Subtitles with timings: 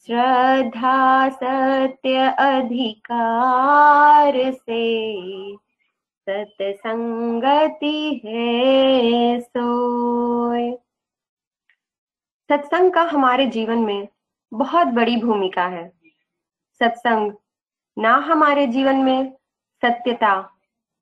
[0.07, 5.07] श्रद्धा सत्य अधिकार से।
[6.29, 10.79] सत्संगति है सोय।
[12.49, 14.09] सत्संग का हमारे जीवन में
[14.53, 15.93] बहुत बड़ी भूमिका है।
[16.73, 17.33] सत्संग
[17.99, 19.33] ना हमारे जीवन में
[19.83, 20.35] सत्यता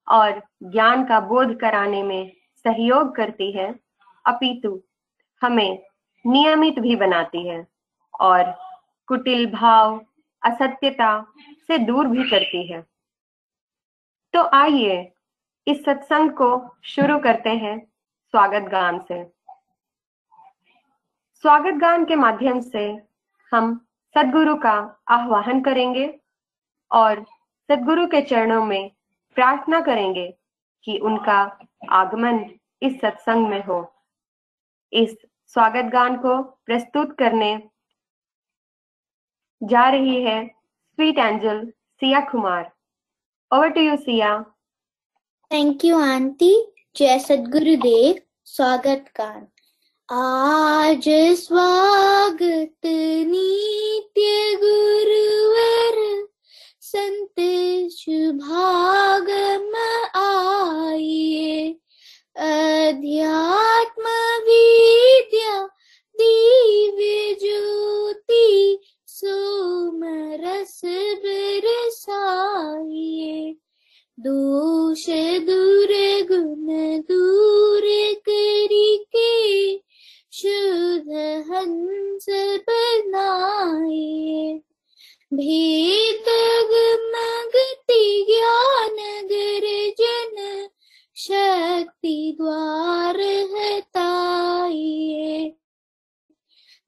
[0.08, 2.32] और ज्ञान का बोध कराने में
[2.64, 3.74] सहयोग करती है,
[4.26, 4.82] अपितु
[5.42, 5.78] हमें
[6.27, 7.66] नियमित भी बनाती है
[8.20, 8.42] और
[9.06, 10.00] कुटिल भाव,
[10.42, 11.27] असत्यता
[11.66, 12.86] से दूर भी करती है।
[14.34, 15.12] तो आइए
[15.66, 17.78] इस सत्संग को शुरू करते हैं
[18.30, 19.24] स्वागत गान से।
[21.44, 23.02] स्वागत गान के माध्यम से
[23.52, 23.74] हम
[24.14, 26.20] सदगुरु का आह्वान करेंगे।
[26.92, 27.24] और
[27.70, 28.91] सदगुरु के चरणों में
[29.34, 30.34] प्रार्थना करेंगे
[30.84, 31.59] कि उनका
[31.91, 32.50] आगमन
[32.83, 33.95] इस सत्संग में हो।
[34.92, 37.62] इस स्वागत गान को प्रस्तुत करने
[39.62, 42.72] जा रही है sweet angel Siya Kumar.
[43.55, 44.45] Over to you Siya.
[45.52, 46.73] Thank you aunty.
[46.97, 49.48] जय सदगुरुदेव। स्वागत गान।
[50.11, 51.05] आज
[51.39, 52.86] स्वागत
[53.27, 56.27] नित्य गुरुवर।
[56.89, 57.41] संत
[57.92, 59.75] शुभागम
[60.20, 61.75] आइए।
[62.36, 64.14] अध्यात्म
[64.47, 65.56] विद्या
[66.20, 70.00] दिव्य ज्योति सोम
[70.45, 70.80] रस
[71.25, 73.34] बरसाइए।
[74.20, 75.05] दोष
[75.47, 75.92] दूर
[76.30, 77.86] गुण दूर
[78.28, 79.33] करिके
[80.33, 81.11] शुद्ध
[81.50, 82.27] हंस
[82.69, 84.61] बनाए
[85.32, 86.28] भेद
[87.14, 88.96] मगति ज्ञान
[89.32, 90.36] गर्जन
[91.16, 93.20] शक्ति द्वार
[93.52, 95.48] हताइए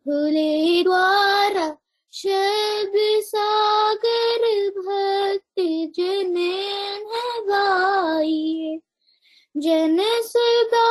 [0.07, 1.69] खुले द्वारा
[2.13, 4.49] शब्द सागर
[4.79, 5.61] भक्त
[5.99, 6.35] जन
[7.51, 8.79] गाइए
[9.55, 10.89] जन सदा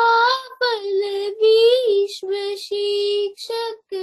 [0.62, 1.02] बल
[1.42, 3.96] विश्व शिक्षक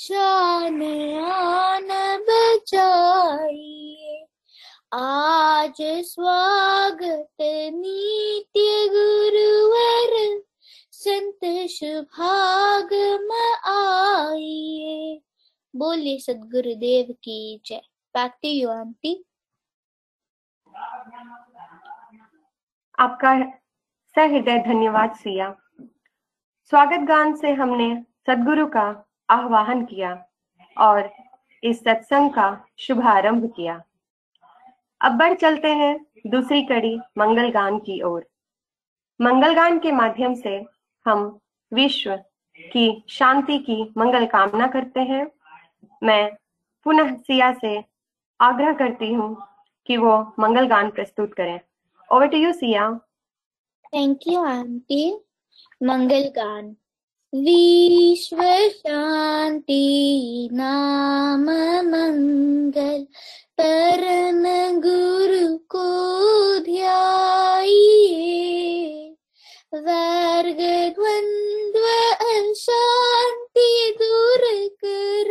[0.00, 0.82] शान
[1.22, 1.88] आन
[2.28, 4.26] बचाइए
[4.92, 7.42] आज स्वागत
[7.74, 10.40] नित्य गुरुवर,
[10.92, 13.32] संत शुभागम
[13.72, 15.20] आइए।
[15.76, 17.82] बोलिए सदगुरुदेव की जय।
[18.14, 19.24] बैक टू यू आंटी
[22.98, 23.34] आपका
[24.16, 25.56] सहृदय धन्यवाद, सिया।
[26.64, 27.94] स्वागत गान से हमने
[28.26, 30.12] सदगुरु का आह्वान किया
[30.76, 31.10] और
[31.62, 33.82] इस सत्संग का शुभारंभ किया।
[35.00, 35.94] अब बढ़ चलते हैं
[36.26, 38.26] दूसरी कड़ी मंगल गान की ओर।
[39.20, 40.64] मंगल गान के माध्यम से
[41.06, 41.38] हम
[41.72, 42.16] विश्व
[42.58, 45.26] की शांति की मंगल कामना करते हैं।
[46.02, 46.30] मैं
[46.86, 47.84] पुनः सिया से
[48.40, 49.36] आग्रह करती हूँ
[49.86, 51.60] कि वो मंगल गान प्रस्तुत करें।
[52.10, 52.90] Over to you Siya.
[53.94, 55.20] Thank you aunty.
[55.82, 56.76] मंगल गान
[57.32, 61.44] विश्व शांति नाम
[61.90, 63.04] मंगल
[63.60, 64.42] परम
[64.80, 65.84] गुरु को
[66.64, 68.08] ध्याइए
[69.74, 70.58] वर्ग
[70.96, 71.86] द्वंद्व
[72.30, 73.70] अशांति
[74.00, 74.42] दूर
[74.84, 75.30] कर।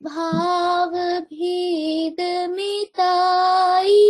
[0.00, 4.00] भाव भेद मिटाइए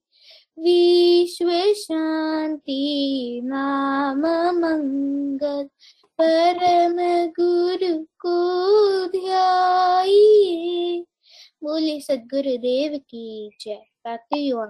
[0.58, 5.68] विश्व शांति नाम मंगल,
[6.20, 11.04] परम गुरु को ध्याइए।
[11.64, 14.66] बोले, सदगुरुदेव की जय। बैक टू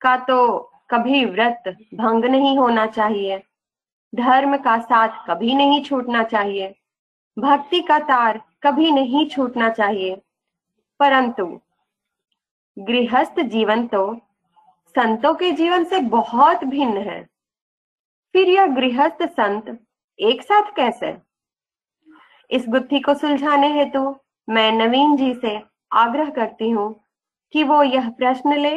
[0.00, 1.62] का तो कभी व्रत
[1.94, 3.42] भंग नहीं होना चाहिए।
[4.14, 6.74] धर्म का साथ कभी नहीं छूटना चाहिए।
[7.38, 10.22] भक्ति का तार कभी नहीं छूटना चाहिए।
[11.00, 11.60] परंतु
[12.78, 14.20] गृहस्थ जीवन तो
[14.94, 17.22] संतों के जीवन से बहुत भिन्न है।
[18.32, 19.78] फिर यह गृहस्थ संत
[20.18, 21.16] एक साथ कैसे?
[22.50, 24.16] इस गुत्थी को सुलझाने हेतु
[24.48, 25.62] मैं नवीन जी से
[25.92, 27.03] आग्रह करती हूँ
[27.54, 28.76] कि वो यह प्रश्न ले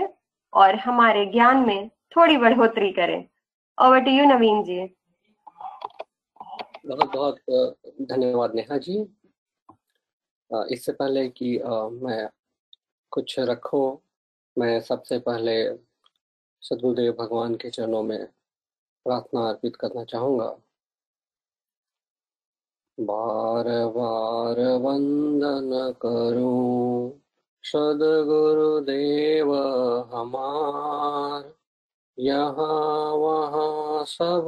[0.53, 3.19] और हमारे ज्ञान में थोड़ी बढ़ोतरी करें।
[3.77, 4.79] Over to you Naveen ji
[6.87, 7.37] बहुत बहुत
[8.01, 8.97] धन्यवाद नेहा जी।
[10.71, 11.57] इससे पहले कि
[12.03, 12.27] मैं
[13.11, 13.97] कुछ रखूँ,
[14.57, 15.57] मैं सबसे पहले
[16.63, 18.25] सदगुरुदेव भगवान के चरणों में
[19.05, 20.55] प्रार्थना अर्पित करना चाहूँगा।
[22.97, 23.65] बार
[23.97, 27.21] बार वंदन करूँ
[27.71, 29.55] सदगुरुदेव
[30.13, 31.53] हमार।
[32.19, 34.45] यहाँ वहाँ सब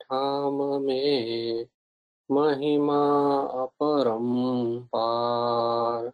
[0.00, 1.66] ठाम में
[2.30, 3.02] महिमा
[3.40, 4.22] अपरम
[4.80, 6.12] पार।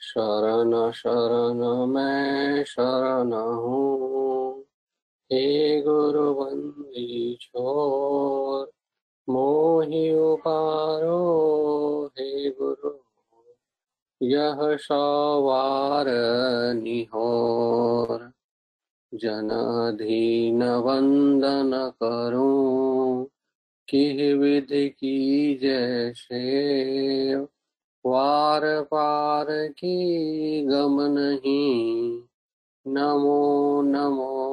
[0.00, 4.60] शरण शरण मैं शरण हूँ।
[5.32, 8.72] हे गुरु बंदी छोर,
[9.28, 11.20] मोहि उपारो
[12.06, 13.03] हे गुरु।
[14.24, 14.76] यह
[16.72, 18.32] निहोर।
[19.14, 23.24] जनाधीन वंदन करूँ
[23.88, 26.54] कि विधि की जैसे।
[28.06, 32.22] वार पार की गम नहीं,
[32.88, 34.44] नमो नमो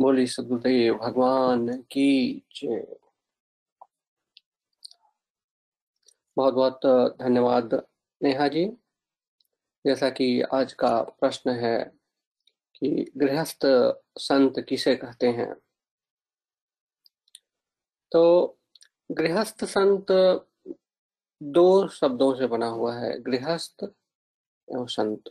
[0.00, 2.96] बोली सदगुरुदेव, भगवान की जय।
[6.38, 6.80] बहुत बहुत
[7.18, 7.86] धन्यवाद
[8.22, 8.66] नेहा जी।
[9.86, 11.84] जैसा कि आज का प्रश्न है
[12.74, 13.58] कि गृहस्थ
[14.18, 15.54] संत किसे कहते हैं?
[18.12, 18.58] तो
[19.12, 20.06] गृहस्थ संत
[21.42, 23.84] दो शब्दों से बना हुआ है, गृहस्थ
[24.72, 25.22] एवं संत।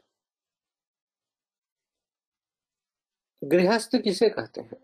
[3.43, 4.77] गृहस्थ किसे कहते हैं?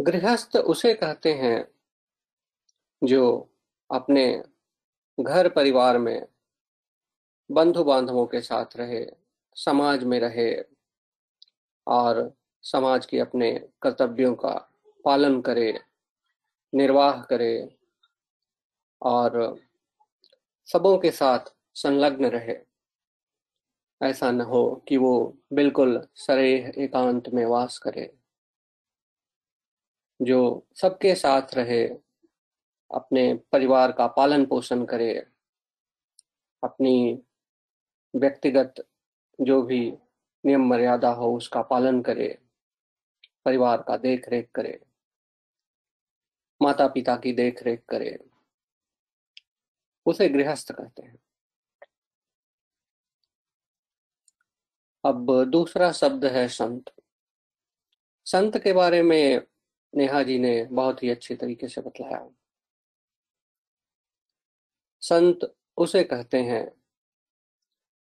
[0.00, 1.68] गृहस्थ उसे कहते हैं
[3.04, 3.50] जो
[3.94, 4.42] अपने
[5.18, 6.26] घर परिवार में
[7.50, 9.06] बंधु बांधवों के साथ रहे,
[9.56, 10.52] समाज में रहे
[11.86, 12.32] और
[12.64, 14.54] समाज के अपने कर्तव्यों का
[15.04, 15.72] पालन करे,
[16.72, 17.76] निर्वाह करे
[19.02, 19.58] और
[20.68, 22.56] सबों के साथ संलग्न रहे।
[24.00, 28.12] ऐसा न हो कि वो बिल्कुल सरे एकांत में वास करे,
[30.20, 31.86] जो सबके साथ रहे
[32.94, 35.26] अपने परिवार का पालन पोषण करे,
[36.64, 37.22] अपनी
[38.16, 38.74] व्यक्तिगत
[39.40, 39.90] जो भी
[40.46, 42.38] नियम मर्यादा हो उसका पालन करे,
[43.44, 44.80] परिवार का देख रेख करे
[46.62, 48.18] माता पिता की देख रेख करे,
[50.06, 51.18] उसे गृहस्थ कहते हैं।
[55.04, 56.90] अब दूसरा शब्द है संत।
[58.26, 59.42] संत के बारे में
[59.94, 62.28] नेहा जी ने बहुत ही अच्छे तरीके से बतलाया।
[65.04, 66.82] संत उसे कहते हैं,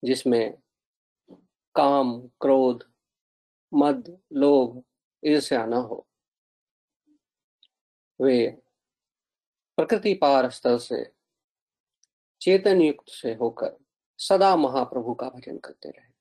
[0.04, 0.58] जिसमें
[1.74, 2.92] काम, क्रोध,
[3.74, 4.84] मद, लोभ,
[5.24, 6.08] ईर्ष्या न हो।
[8.20, 8.62] वे
[9.76, 11.12] प्रकृति पार स्तर से,
[12.40, 13.76] चेतन युक्त से होकर
[14.18, 16.12] सदा महाप्रभु का भजन करते रहे।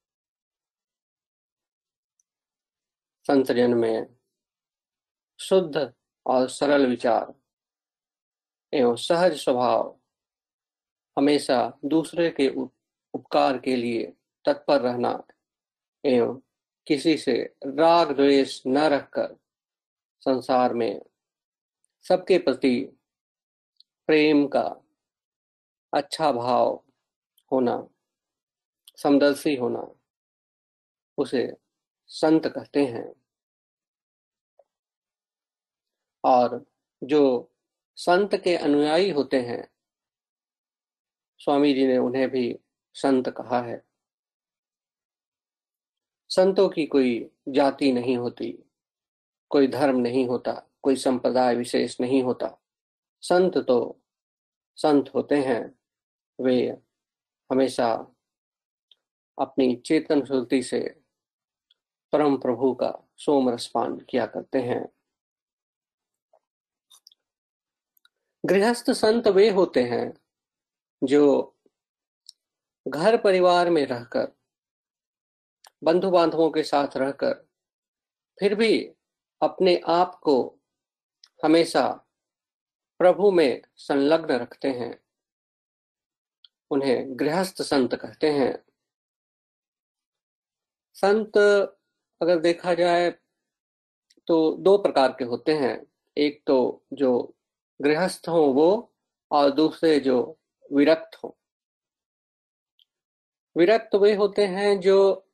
[3.28, 4.16] संत जन में
[5.40, 5.94] शुद्ध
[6.26, 7.34] और सरल विचार
[8.74, 9.99] एवं सहज स्वभाव
[11.20, 12.50] हमेशा दूसरे के
[13.14, 14.14] उपकार के लिए
[14.46, 15.24] तत्पर रहना
[16.06, 16.42] एवं
[16.88, 19.38] किसी से राग द्वेष न रखकर
[20.22, 21.02] संसार में
[22.08, 22.86] सबके प्रति
[24.08, 24.82] प्रेम का
[25.94, 26.84] अच्छा भाव
[27.52, 27.88] होना,
[28.98, 29.92] समदर्शी होना,
[31.18, 31.58] उसे
[32.08, 33.14] संत कहते हैं।
[36.24, 36.66] और
[37.04, 37.52] जो
[37.96, 39.68] संत के अनुयायी होते हैं
[41.40, 42.60] स्वामी जी ने उन्हें भी
[42.94, 43.86] संत कहा है।
[46.30, 48.64] संतों की कोई जाति नहीं होती,
[49.50, 52.62] कोई धर्म नहीं होता, कोई संप्रदाय विशेष नहीं होता।
[53.22, 54.02] संत तो
[54.76, 55.80] संत होते हैं,
[56.42, 56.78] वे
[57.52, 58.16] हमेशा
[59.40, 61.02] अपनी चेतन श्रुति से
[62.12, 64.90] परम प्रभु का सोम रसपान किया करते हैं।
[68.46, 70.19] गृहस्थ संत वे होते हैं
[71.02, 71.56] जो
[72.86, 74.32] घर परिवार में रहकर
[75.84, 77.34] बंधु बांधवों के साथ रहकर,
[78.38, 78.80] फिर भी
[79.42, 80.38] अपने आप को
[81.44, 81.88] हमेशा
[83.00, 85.00] प्रभु में संलग्न रखते हैं,
[86.72, 88.58] उन्हें गृहस्थ संत कहते हैं।
[90.96, 91.38] संत
[92.22, 93.10] अगर देखा जाए
[94.28, 95.86] तो दो प्रकार के होते हैं,
[96.18, 97.12] एक तो जो
[97.80, 98.94] गृहस्थ हो वो
[99.32, 100.20] और दूसरे जो
[100.74, 101.38] विरक्त हो।
[103.58, 105.26] विरक्त वे होते हैं जो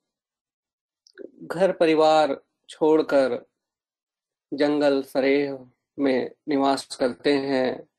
[1.44, 3.46] घर परिवार छोड़कर
[4.54, 7.90] जंगल सरेह में निवास करते हैं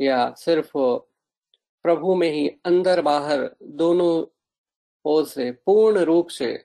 [0.00, 0.72] या सिर्फ़
[1.82, 4.26] प्रभु में ही अंदर बाहर दोनों
[5.04, 6.64] ओर से पूर्ण रूप से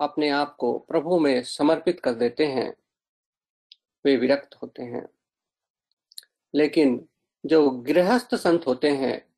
[0.00, 2.76] अपने आप को प्रभु में समर्पित कर देते हैं।
[4.04, 5.06] वे विरक्त होते हैं।
[6.54, 7.09] लेकिन
[7.46, 9.34] जो गृहस्थ संत होते हैं,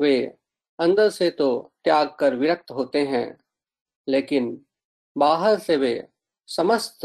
[0.00, 0.36] वे
[0.78, 3.38] अंदर से तो त्याग कर विरक्त होते हैं,
[4.08, 4.66] लेकिन
[5.18, 6.08] बाहर से वे
[6.46, 7.04] समस्त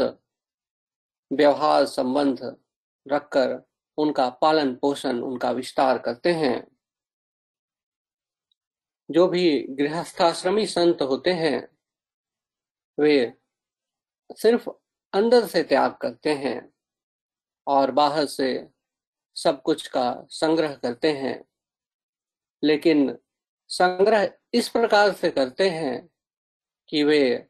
[1.32, 2.56] व्यवहार संबंध
[3.08, 3.68] रखकर
[3.98, 6.76] उनका पालन पोषण, उनका विस्तार करते हैं।
[9.10, 11.68] जो भी गृहस्थाश्रमी संत होते हैं,
[12.98, 13.34] वे
[14.32, 14.70] सिर्फ़
[15.12, 16.72] अंदर से त्याग करते हैं
[17.66, 18.68] और बाहर से
[19.42, 21.44] सब कुछ का संग्रह करते हैं।
[22.64, 23.18] लेकिन
[23.68, 26.10] संग्रह इस प्रकार से करते हैं
[26.88, 27.48] कि वे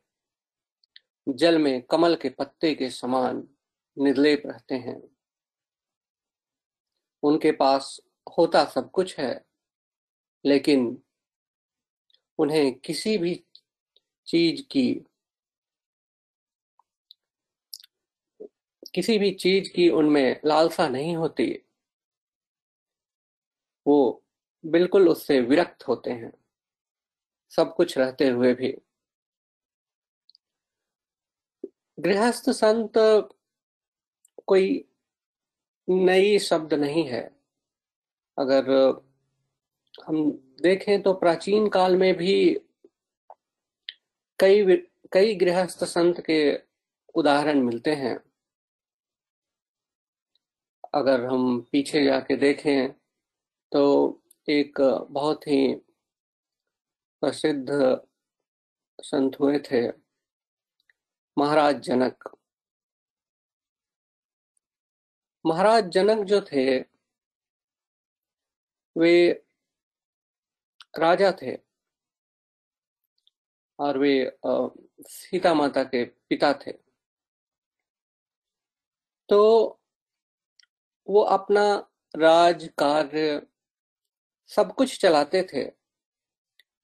[1.28, 3.48] जल में कमल के पत्ते के समान
[3.98, 5.02] निर्लेप रहते हैं।
[7.22, 8.00] उनके पास
[8.38, 9.44] होता सब कुछ है,
[10.44, 11.02] लेकिन
[12.38, 13.44] उन्हें किसी भी
[14.26, 15.04] चीज़ की,
[18.94, 21.64] किसी भी चीज़ की उनमें लालसा नहीं होती।
[23.86, 24.24] वो
[24.66, 26.32] बिल्कुल उससे विरक्त होते हैं।
[27.50, 28.76] सब कुछ रहते हुए भी।
[31.98, 32.92] गृहस्थ संत
[34.46, 34.84] कोई
[35.88, 37.22] नई शब्द नहीं है।
[38.38, 38.70] अगर
[40.06, 40.30] हम
[40.62, 42.60] देखें तो प्राचीन काल में भी
[44.38, 44.76] कई
[45.12, 46.40] कई गृहस्थ संत के
[47.14, 48.20] उदाहरण मिलते हैं।
[50.94, 52.99] अगर हम पीछे जाके देखें
[53.72, 53.82] तो
[54.48, 55.74] एक बहुत ही
[57.22, 57.68] प्रसिद्ध
[58.98, 59.86] संत हुए थे,
[61.36, 62.28] महाराज जनक।
[65.44, 66.64] महाराज जनक जो थे,
[68.96, 69.30] वे
[70.98, 71.56] राजा थे
[73.78, 74.14] और वे
[75.08, 76.72] सीता माता के पिता थे।
[79.28, 79.40] तो
[81.06, 81.62] वो अपना
[82.14, 83.40] राज कार्य
[84.50, 85.64] सब कुछ चलाते थे,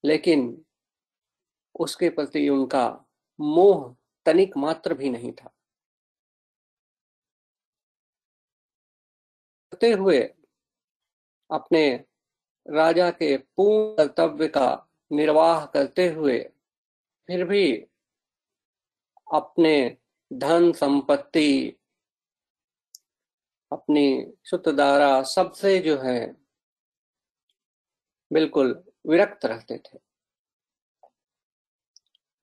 [0.05, 0.65] लेकिन
[1.81, 2.89] उसके प्रति उनका
[3.41, 3.97] मोह
[4.27, 5.53] तनिक मात्र भी नहीं था।
[9.73, 10.21] करते हुए
[11.51, 11.89] अपने
[12.67, 16.39] राजा के पूर्ण कर्तव्य का निर्वाह करते हुए
[17.29, 17.73] फिर भी
[19.33, 19.97] अपने
[20.33, 21.77] धन संपत्ति,
[23.73, 26.46] अपनी सुतदारा सबसे जो है
[28.33, 29.99] बिल्कुल विरक्त रहते थे।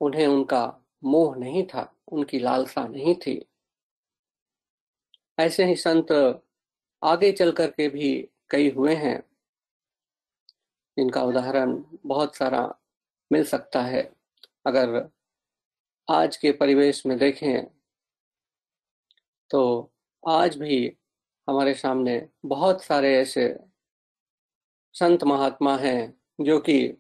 [0.02, 3.46] उन्हें उनका मोह नहीं था, उनकी लालसा नहीं थी।
[5.40, 6.12] ऐसे ही संत
[7.04, 9.24] आगे चल कर के भी कई हुए हैं।
[10.98, 12.80] इनका उदाहरण बहुत सारा
[13.32, 14.02] मिल सकता है।
[14.66, 15.10] अगर
[16.10, 17.64] आज के परिवेश में देखें
[19.50, 19.92] तो
[20.28, 20.98] आज भी
[21.50, 23.60] हमारे सामने बहुत सारे ऐसे
[24.96, 26.98] संत महात्मा हैं जो कि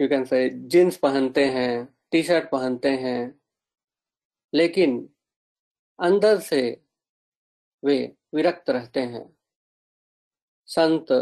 [0.00, 3.40] यू कैन से जींस पहनते हैं टी शर्ट पहनते हैं
[4.54, 5.14] लेकिन
[5.98, 6.60] अंदर से
[7.84, 7.96] वे
[8.34, 9.36] विरक्त रहते हैं।
[10.66, 11.12] संत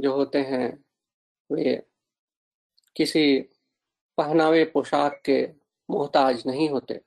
[0.00, 0.84] जो होते हैं
[1.50, 1.74] वे
[2.96, 3.40] किसी
[4.18, 5.42] पहनावे पोशाक के
[5.90, 7.00] मोहताज नहीं होते।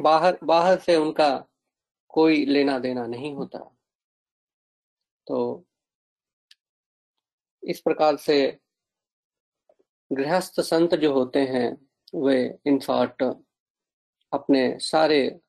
[0.00, 1.28] बाहर बाहर से उनका
[2.16, 3.58] कोई लेना देना नहीं होता।
[5.26, 5.66] तो
[7.62, 8.58] इस प्रकार से
[10.12, 13.22] गृहस्थ संत जो होते हैं, वे इन शॉर्ट
[14.32, 15.40] अपने सारे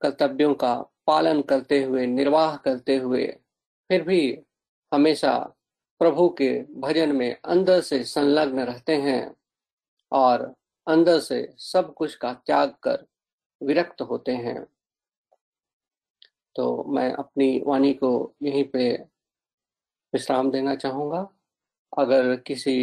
[0.00, 0.74] कर्तव्यों का
[1.06, 3.26] पालन करते हुए, निर्वाह करते हुए,
[3.90, 4.38] फिर भी
[4.92, 5.38] हमेशा
[6.00, 9.36] प्रभु के भजन में अंदर से संलग्न रहते हैं
[10.12, 10.54] और
[10.86, 13.06] अंदर से सब कुछ का त्याग कर
[13.62, 14.75] विरक्त होते हैं।
[16.56, 18.10] तो मैं अपनी वाणी को
[18.42, 18.92] यहीं पे
[20.12, 21.20] विश्राम देना चाहूँगा।
[21.98, 22.76] अगर किसी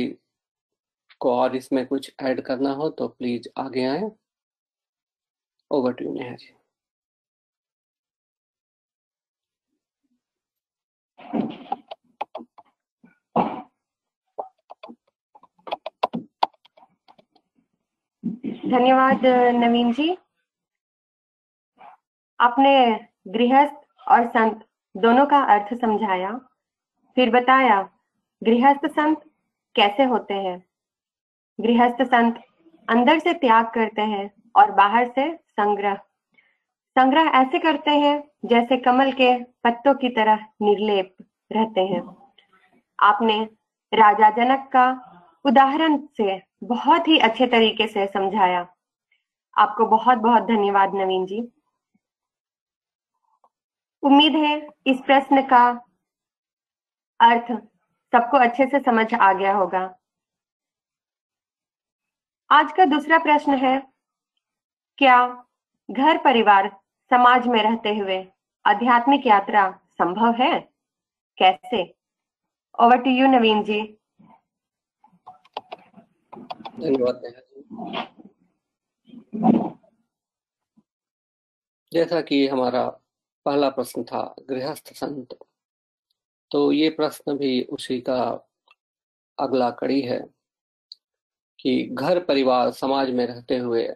[1.19, 4.11] को और इसमें कुछ ऐड करना हो तो प्लीज़ आगे आए।
[5.71, 6.53] Over to Neha ji.
[18.69, 19.25] धन्यवाद,
[19.55, 20.15] नवीन जी।
[22.39, 22.73] आपने
[23.27, 23.75] गृहस्थ
[24.07, 24.65] और संत
[24.97, 26.31] दोनों का अर्थ समझाया।
[27.15, 27.89] फिर बताया,
[28.43, 29.21] गृहस्थ संत
[29.75, 30.63] कैसे होते हैं?
[31.59, 32.41] गृहस्थ संत
[32.89, 35.95] अंदर से त्याग करते हैं और बाहर से संग्रह।
[36.95, 41.15] संग्रह ऐसे करते हैं जैसे कमल के पत्तों की तरह निर्लेप
[41.51, 42.17] रहते हैं।
[42.99, 43.49] आपने
[43.93, 45.09] राजा जनक का
[45.45, 48.67] उदाहरण से बहुत ही अच्छे तरीके से समझाया।
[49.57, 51.52] आपको बहुत बहुत धन्यवाद नवीन जी।
[54.03, 54.55] उम्मीद है
[54.87, 55.63] इस प्रश्न का
[57.19, 57.51] अर्थ
[58.13, 59.83] सबको अच्छे से समझ आ गया होगा।
[62.49, 63.79] आज का दूसरा प्रश्न है,
[64.97, 65.17] क्या
[65.89, 66.69] घर परिवार
[67.11, 68.17] समाज में रहते हुए
[68.65, 70.59] आध्यात्मिक यात्रा संभव है?
[71.37, 71.83] कैसे?
[72.79, 73.81] Over to you Naveen ji.
[76.79, 77.21] धन्यवाद
[81.91, 82.85] जैसा कि हमारा
[83.45, 85.37] पहला प्रश्न था, गृहस्थ संत।
[86.51, 88.49] तो ये प्रश्न भी उसी का
[89.39, 90.19] अगला कड़ी है
[91.59, 93.89] कि घर परिवार समाज में रहते हुए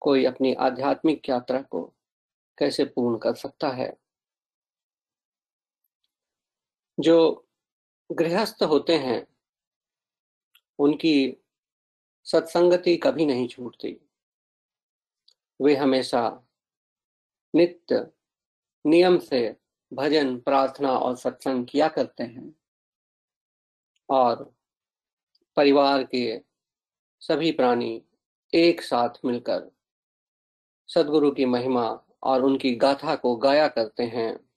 [0.00, 1.92] कोई अपनी आध्यात्मिक यात्रा को
[2.58, 3.96] कैसे पूर्ण कर सकता है?
[7.00, 7.48] जो
[8.12, 9.26] गृहस्थ होते हैं,
[10.78, 11.36] उनकी
[12.24, 14.00] सत्संगति कभी नहीं छूटती।
[15.62, 16.43] वे हमेशा
[17.54, 18.10] नित्य
[18.86, 19.56] नियम से
[19.92, 22.56] भजन, प्रार्थना और सत्संग किया करते हैं।
[24.10, 24.54] और
[25.56, 26.42] परिवार के
[27.20, 28.04] सभी प्राणी
[28.54, 29.70] एक साथ मिलकर
[30.88, 34.48] सदगुरु की महिमा और उनकी गाथा को गाया करते हैं।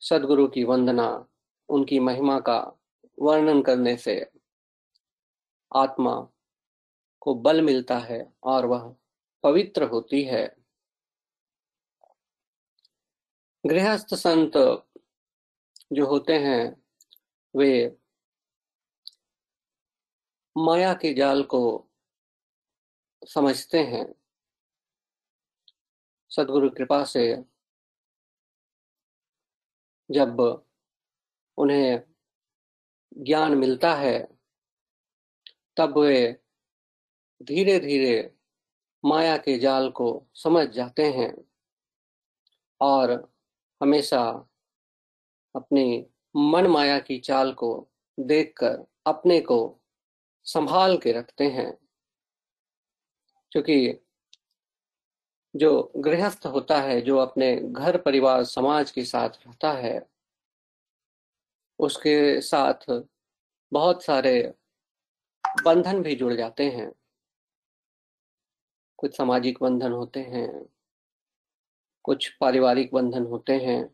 [0.00, 1.26] सदगुरु की वंदना,
[1.68, 2.72] उनकी महिमा का
[3.18, 4.30] वर्णन करने से
[5.76, 6.28] आत्मा
[7.20, 8.96] को बल मिलता है और वह
[9.42, 10.59] पवित्र होती है।
[13.66, 14.52] गृहस्थ संत
[15.92, 16.82] जो होते हैं,
[17.56, 17.98] वे
[20.58, 21.90] माया के जाल को
[23.28, 24.14] समझते हैं।
[26.30, 27.44] सदगुरु कृपा से
[30.10, 30.64] जब
[31.56, 32.02] उन्हें
[33.18, 34.28] ज्ञान मिलता है,
[35.76, 36.40] तब वे
[37.42, 38.36] धीरे धीरे
[39.04, 41.34] माया के जाल को समझ जाते हैं
[42.80, 43.34] और
[43.82, 44.48] हमेशा
[45.56, 47.90] अपनी मन माया की चाल को
[48.20, 49.80] देखकर अपने को
[50.44, 51.78] संभाल के रखते हैं।
[53.52, 54.06] क्योंकि
[55.56, 60.10] जो गृहस्थ होता है, जो अपने घर परिवार समाज के साथ रहता है,
[61.78, 63.02] उसके साथ
[63.72, 64.54] बहुत सारे
[65.64, 66.92] बंधन भी जुड़ जाते हैं।
[68.96, 70.66] कुछ सामाजिक बंधन होते हैं
[72.04, 73.90] कुछ पारिवारिक बंधन होते हैं,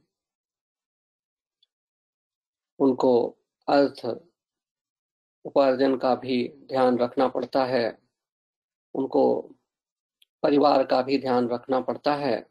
[2.78, 3.36] उनको
[3.68, 4.06] अर्थ
[5.44, 7.98] उपार्जन का भी ध्यान रखना पड़ता है,
[8.94, 9.40] उनको
[10.42, 12.46] परिवार का भी ध्यान रखना पड़ता है।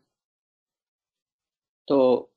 [1.88, 2.32] तो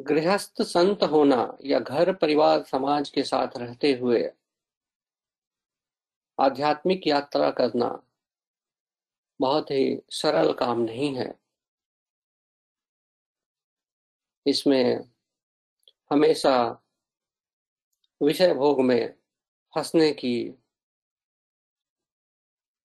[0.00, 4.32] गृहस्थ संत होना या घर परिवार समाज के साथ रहते हुए
[6.38, 8.02] आध्यात्मिक यात्रा करना
[9.40, 11.47] बहुत ही सरल काम नहीं है।
[14.48, 15.10] इसमें
[16.10, 16.56] हमेशा
[18.20, 19.14] विषय भोग में
[19.74, 20.50] फंसने की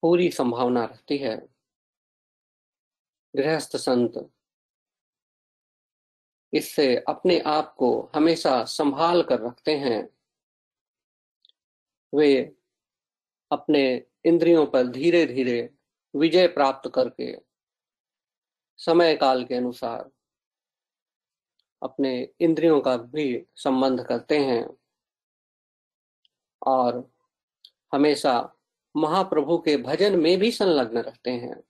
[0.04, 1.36] पूरी संभावना रहती है।
[3.34, 4.14] गृहस्थ संत,
[6.54, 10.02] इससे अपने आप को हमेशा संभाल कर रखते हैं।
[12.14, 12.36] वे
[13.52, 13.86] अपने
[14.26, 15.70] इंद्रियों पर धीरे धीरे
[16.14, 17.36] विजय प्राप्त करके,
[18.80, 20.10] समय काल के अनुसार
[21.84, 24.78] अपने इंद्रियों का भी संबंध करते हैं
[26.68, 27.12] और
[27.94, 28.56] हमेशा
[28.98, 31.64] महाप्रभु के भजन में भी संलग्न रहते हैं।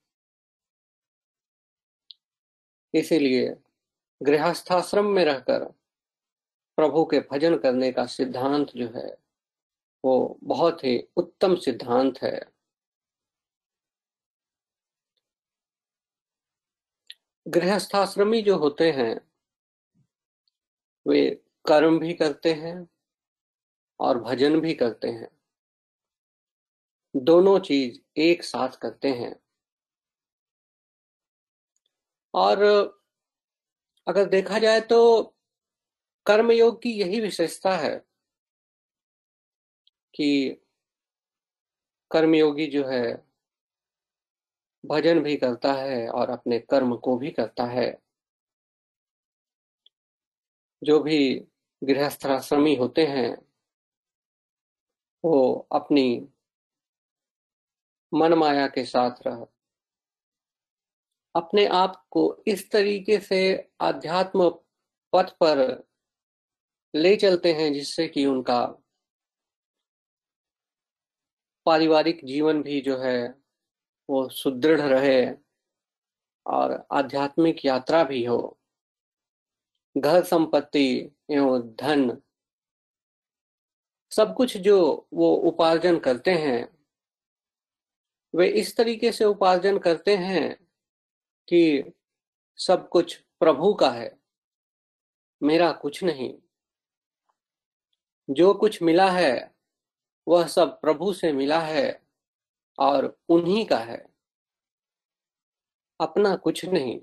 [2.94, 3.56] इसीलिए
[4.24, 5.64] गृहस्थाश्रम में रहकर
[6.78, 9.18] प्रभु के भजन करने का सिद्धांत जो है,
[10.06, 12.54] वो बहुत ही उत्तम सिद्धांत है।
[17.48, 19.33] गृहस्थाश्रमी जो होते हैं
[21.08, 22.88] वे कर्म भी करते हैं
[24.00, 25.28] और भजन भी करते हैं।
[27.16, 29.36] दोनों चीज़ एक साथ करते हैं।
[32.34, 32.64] और
[34.08, 35.22] अगर देखा जाए तो
[36.26, 38.06] कर्मयोग की यही विशेषता है
[40.14, 40.60] कि
[42.12, 43.28] कर्मयोगी जो है,
[44.86, 48.03] भजन भी करता है और अपने कर्म को भी करता है।
[50.84, 51.48] जो भी
[51.84, 53.38] गृहस्थाश्रमी होते हैं,
[55.24, 56.28] वो अपनी
[58.14, 59.48] मन माया के साथ रह।
[61.36, 64.50] अपने आप को इस तरीके से आध्यात्म
[65.14, 65.84] पथ पर
[66.96, 68.66] ले चलते हैं जिससे कि उनका
[71.66, 73.36] पारिवारिक जीवन भी जो है,
[74.10, 75.32] वो सुदृढ़ रहे
[76.46, 78.60] और आध्यात्मिक यात्रा भी हो।
[79.98, 82.22] घर संपत्ति एवं धन,
[84.12, 86.78] सब कुछ जो वो उपार्जन करते हैं,
[88.36, 90.68] वे इस तरीके से उपार्जन करते हैं
[91.48, 91.92] कि
[92.58, 94.20] सब कुछ प्रभु का है,
[95.44, 96.40] मेरा कुछ नहीं।
[98.30, 99.56] जो कुछ मिला है,
[100.28, 102.02] वह सब प्रभु से मिला है
[102.80, 104.06] और उन्हीं का है।
[106.00, 107.02] अपना कुछ नहीं।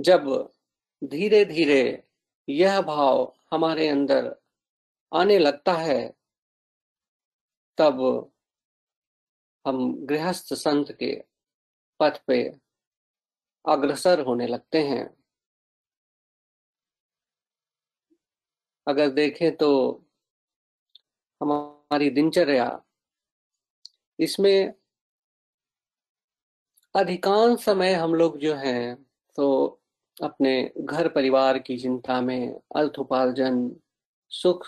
[0.00, 0.53] जब
[1.04, 1.82] धीरे धीरे
[2.48, 4.34] यह भाव हमारे अंदर
[5.12, 6.14] आने लगता है,
[7.78, 8.30] तब
[9.64, 11.14] हम गृहस्थ संत के
[12.00, 12.42] पथ पे
[13.64, 15.04] अग्रसर होने लगते हैं।
[18.86, 19.70] अगर देखें तो
[21.40, 22.66] हमारी दिनचर्या,
[24.18, 24.74] इसमें
[26.94, 28.94] अधिकांश समय हम लोग जो हैं
[29.38, 29.46] तो
[30.22, 33.76] अपने घर परिवार की चिंता में अर्थ उपार्जन
[34.28, 34.66] सुख,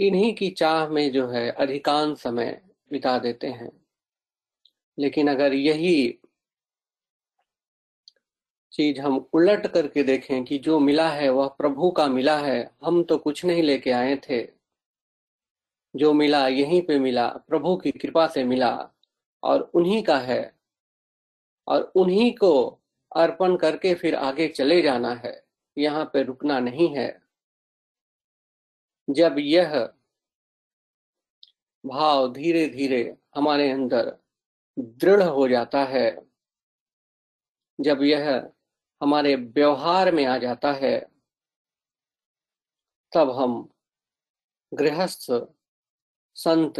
[0.00, 3.86] इन्हीं की चाह में जो है, अधिकांश समय बिता देते हैं।
[4.98, 6.18] लेकिन अगर यही
[8.72, 13.04] चीज़ हम उलट करके देखें कि जो मिला है, वह प्रभु का मिला है, हम
[13.04, 14.48] तो कुछ नहीं लेके आए थे।
[15.96, 18.88] जो मिला, यहीं पे मिला, प्रभु की कृपा से मिला,
[19.42, 20.58] और उन्हीं का है।
[21.68, 22.82] और उन्हीं को
[23.16, 25.46] अर्पण करके फिर आगे चले जाना है।
[25.78, 27.22] यहाँ पे रुकना नहीं है।
[29.10, 29.92] जब यह
[31.86, 34.16] भाव धीरे धीरे हमारे अंदर
[34.78, 36.26] दृढ़ हो जाता है,
[37.80, 38.52] जब यह
[39.02, 41.06] हमारे व्यवहार में आ जाता है,
[43.14, 43.72] तब हम
[44.74, 45.26] गृहस्थ
[46.34, 46.74] संत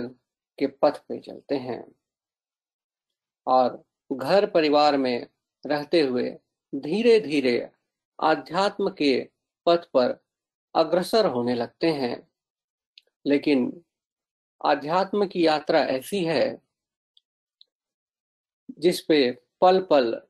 [0.59, 1.94] के पथ पे चलते हैं।
[3.46, 5.27] और घर परिवार में
[5.66, 6.31] रहते हुए
[6.74, 7.70] धीरे धीरे
[8.22, 9.29] आध्यात्म के
[9.66, 10.24] पथ पर
[10.74, 12.29] अग्रसर होने लगते हैं।
[13.26, 13.85] लेकिन
[14.64, 16.62] आध्यात्म की यात्रा ऐसी है
[18.79, 20.22] जिस पे पल पल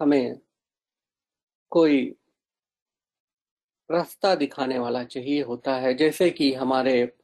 [0.00, 0.40] हमें
[1.70, 2.14] कोई
[3.90, 7.16] रास्ता दिखाने वाला चाहिए होता है। जैसे कि हमारे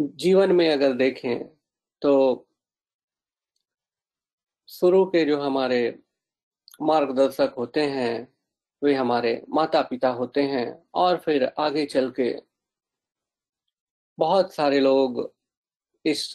[0.00, 1.44] जीवन में अगर देखें
[2.02, 2.12] तो
[4.68, 5.98] शुरू के जो हमारे
[6.82, 8.34] मार्गदर्शक होते हैं,
[8.82, 12.42] वे हमारे माता पिता होते हैं और फिर आगे चल के
[14.18, 15.34] बहुत सारे लोग
[16.04, 16.32] इस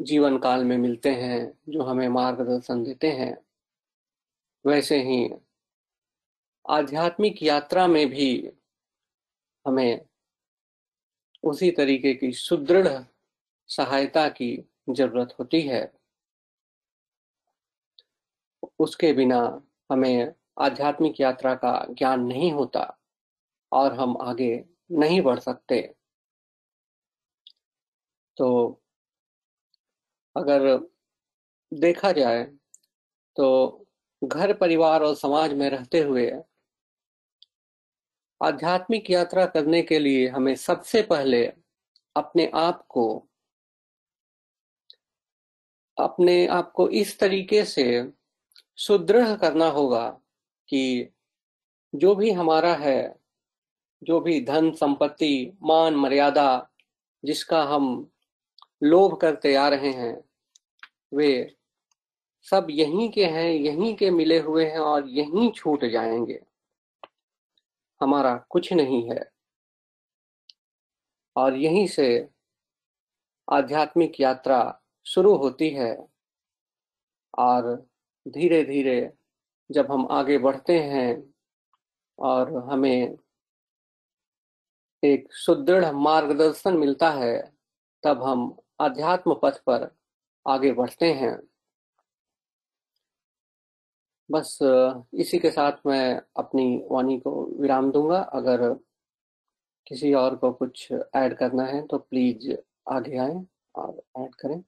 [0.00, 3.36] जीवन काल में मिलते हैं, जो हमें मार्गदर्शन देते हैं।
[4.66, 5.30] वैसे ही
[6.70, 8.52] आध्यात्मिक यात्रा में भी
[9.66, 10.06] हमें
[11.42, 12.88] उसी तरीके की सुदृढ़
[13.68, 16.01] सहायता की ज़रूरत होती है।
[18.78, 22.98] उसके बिना हमें आध्यात्मिक यात्रा का ज्ञान नहीं होता
[23.72, 25.94] और हम आगे नहीं बढ़ सकते।
[28.36, 28.80] तो
[30.36, 30.90] अगर
[31.74, 32.44] देखा जाए
[33.36, 33.78] तो
[34.24, 36.30] घर, परिवार और समाज में रहते हुए
[38.40, 41.46] आध्यात्मिक यात्रा करने के लिए हमें सबसे पहले
[42.16, 43.28] अपने आप को,
[45.98, 47.84] अपने आप को इस तरीके से
[48.76, 50.10] सुदृढ़ करना होगा
[50.68, 51.08] कि
[51.94, 53.16] जो भी हमारा है,
[54.02, 56.70] जो भी धन, संपत्ति, मान, मर्यादा
[57.24, 58.10] जिसका हम
[58.82, 60.24] लोभ करते आ रहे हैं,
[61.14, 61.56] वे
[62.42, 66.42] सब यहीं के हैं, यहीं के मिले हुए हैं और यहीं छूट जाएँगे।
[68.00, 69.32] हमारा कुछ नहीं है।
[71.36, 72.28] और यहीं से
[73.52, 76.08] आध्यात्मिक यात्रा शुरू होती है
[77.38, 77.91] और
[78.26, 79.12] धीरे धीरे
[79.70, 81.34] जब हम आगे बढ़ते हैं
[82.18, 83.16] और हमें
[85.02, 87.40] एक सुदृढ़ मार्गदर्शन मिलता है,
[88.02, 89.88] तब हम अध्यात्म पथ पर
[90.46, 91.36] आगे बढ़ते हैं।
[94.30, 94.58] बस,
[95.14, 98.72] इसी के साथ मैं अपनी वाणी को विराम दूँगा। अगर
[99.86, 102.52] किसी और को कुछ ऐड करना है तो प्लीज़
[102.88, 104.62] आगे आए और ऐड करें।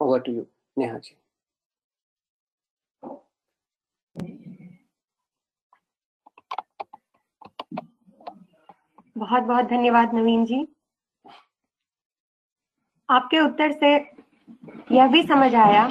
[0.00, 0.46] Over to you,
[0.78, 1.16] Neha ji.
[9.16, 10.66] बहुत बहुत धन्यवाद नवीन जी।
[13.08, 13.94] आपके उत्तर से
[14.92, 15.88] यह भी समझ आया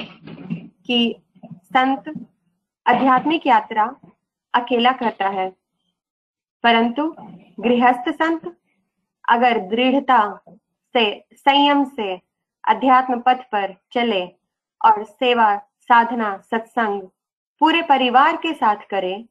[0.86, 0.98] कि
[1.44, 2.12] संत
[2.86, 3.84] आध्यात्मिक यात्रा
[4.54, 5.48] अकेला करता है,
[6.64, 7.08] परंतु
[7.60, 8.54] गृहस्थ संत
[9.28, 10.20] अगर दृढ़ता
[10.94, 12.14] से, संयम से
[12.64, 14.24] अध्यात्म पथ पर चले
[14.80, 17.02] और सेवा, साधना, सत्संग
[17.60, 19.24] पूरे परिवार के साथ करे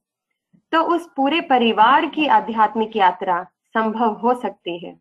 [0.71, 3.45] तो उस पूरे परिवार की आध्यात्मिक यात्रा
[3.77, 4.99] संभव हो सकती है।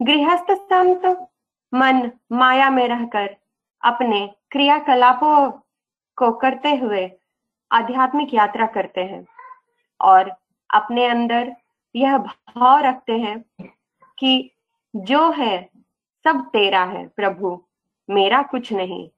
[0.00, 1.06] गृहस्थ संत
[1.74, 3.36] मन माया में रहकर
[3.82, 5.50] अपने क्रियाकलापों
[6.16, 7.10] को करते हुए
[7.72, 9.24] आध्यात्मिक यात्रा करते हैं
[10.00, 10.30] और
[10.70, 11.52] अपने अंदर
[11.94, 13.44] यह भाव रखते हैं
[14.18, 14.50] कि
[14.96, 15.70] जो है,
[16.24, 17.64] सब तेरा है प्रभु,
[18.08, 19.08] मेरा कुछ नहीं।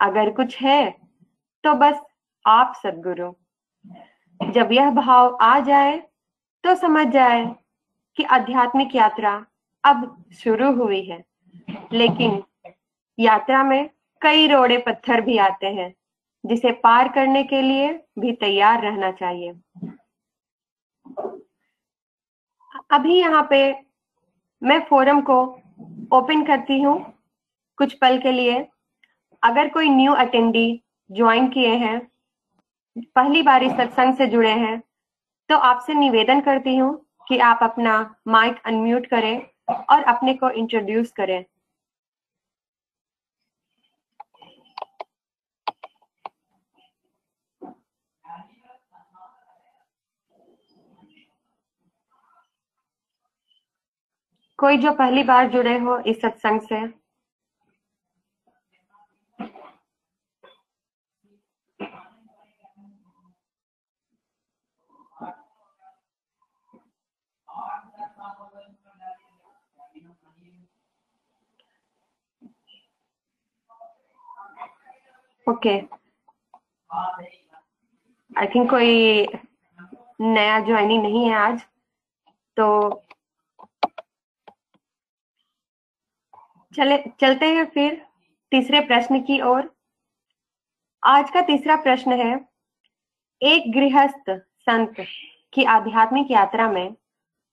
[0.00, 0.90] अगर कुछ है
[1.64, 2.00] तो बस
[2.46, 3.32] आप सदगुरु।
[4.40, 6.02] जब यह भाव आ जाए
[6.64, 7.44] तो समझ जाए
[8.16, 9.46] कि आध्यात्मिक यात्रा
[9.84, 11.24] अब शुरू हुई है।
[11.92, 12.42] लेकिन
[13.18, 13.90] यात्रा में
[14.22, 15.94] कई रोड़े पत्थर भी आते हैं,
[16.46, 19.52] जिसे पार करने के लिए भी तैयार रहना चाहिए।
[22.90, 23.60] अभी यहाँ पे
[24.62, 25.40] मैं फोरम को
[26.12, 26.98] ओपन करती हूँ।
[27.78, 28.66] कुछ पल के लिए
[29.42, 31.98] अगर कोई न्यू अटेंडी ज्वाइन किए हैं,
[32.98, 34.82] पहली बार इस सत्संग से जुड़े हैं
[35.50, 36.94] तो आपसे निवेदन करती हूँ
[37.28, 37.94] कि आप अपना
[38.28, 39.36] माइक अनम्यूट करें
[39.90, 41.44] और अपने को इंट्रोड्यूस करें।
[54.58, 56.84] कोई जो पहली बार जुड़े हो इस सत्संग से?
[75.46, 75.76] ओके।
[78.30, 79.26] आई थिंक कोई
[80.20, 81.60] नया ज्वाइनिंग नहीं है आज
[82.56, 82.66] तो
[86.74, 87.94] चले, चलते हैं फिर
[88.52, 89.70] तीसरे प्रश्न की ओर।
[91.02, 92.34] आज का तीसरा प्रश्न है,
[93.40, 94.30] एक गृहस्थ
[94.60, 94.94] संत
[95.52, 96.94] की आध्यात्मिक यात्रा में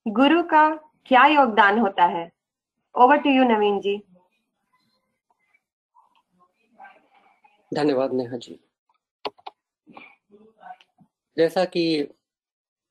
[0.06, 0.69] गुरु का
[1.06, 2.32] क्या योगदान होता है?
[2.95, 3.95] Over to you Naveen ji.
[7.72, 8.60] धन्यवाद नेहा जी।
[11.38, 11.84] जैसा कि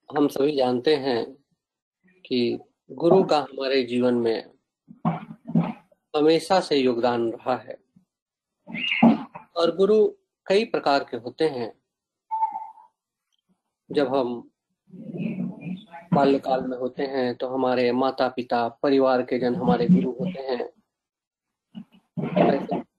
[0.09, 1.25] हम सभी जानते हैं
[2.27, 2.59] कि
[2.93, 4.51] गुरु का हमारे जीवन में
[6.17, 7.79] हमेशा से योगदान रहा है
[9.57, 10.07] और गुरु
[10.47, 11.73] कई प्रकार के होते हैं।
[13.91, 14.51] जब हम
[16.15, 20.69] बाल्यकाल में होते हैं तो हमारे माता पिता परिवार के जन हमारे गुरु होते हैं।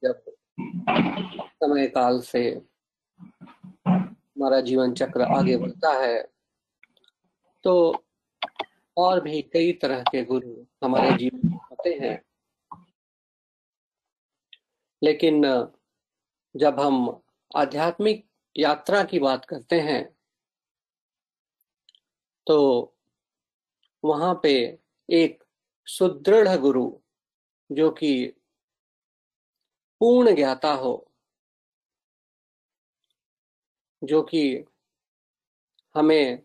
[0.04, 0.24] जब
[1.64, 2.62] समय काल से
[3.88, 6.24] हमारा जीवन चक्र आगे बढ़ता है।
[7.64, 8.06] तो
[8.98, 12.24] और भी कई तरह के गुरु हमारे जीवन में होते हैं।
[15.04, 15.44] लेकिन,
[16.56, 17.22] जब हम
[17.56, 20.04] आध्यात्मिक यात्रा की बात करते हैं
[22.48, 22.58] तो
[24.04, 25.44] वहाँ पे एक
[25.86, 26.92] सुदृढ़ गुरु,
[27.72, 28.26] जो कि
[30.02, 31.11] पूर्ण ज्ञाता हो
[34.04, 34.66] जो कि
[35.96, 36.42] हमें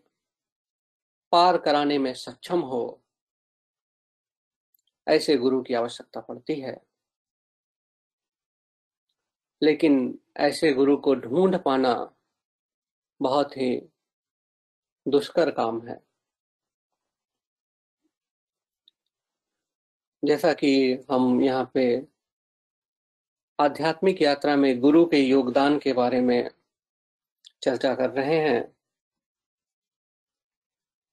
[1.31, 3.03] पार कराने में सक्षम हो,
[5.07, 6.77] ऐसे गुरु की आवश्यकता पड़ती है।
[9.61, 12.15] लेकिन ऐसे गुरु को ढूंढ पाना
[13.21, 13.89] बहुत ही
[15.07, 16.07] दुष्कर काम है।
[20.25, 22.07] जैसा कि हम यहाँ पे
[23.59, 26.56] आध्यात्मिक यात्रा में गुरु के योगदान के बारे में
[27.61, 28.77] चर्चा कर रहे हैं।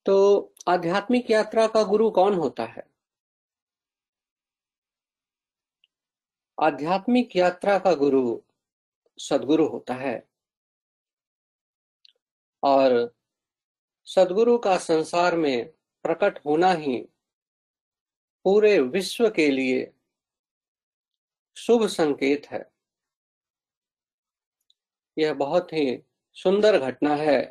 [0.06, 2.82] तो आध्यात्मिक यात्रा का गुरु कौन होता है?
[6.62, 8.40] आध्यात्मिक यात्रा का गुरु
[9.18, 10.28] सदगुरु होता है।
[12.62, 13.14] और
[14.04, 15.70] सदगुरु का संसार में
[16.02, 17.02] प्रकट होना ही
[18.44, 19.94] पूरे विश्व के लिए
[21.56, 22.72] शुभ संकेत है।
[25.18, 26.04] यह बहुत ही
[26.34, 27.42] सुंदर घटना है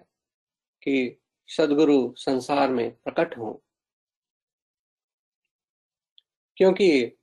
[0.82, 3.64] कि सदगुरु संसार में प्रकट हो।
[6.58, 7.18] क्योंकि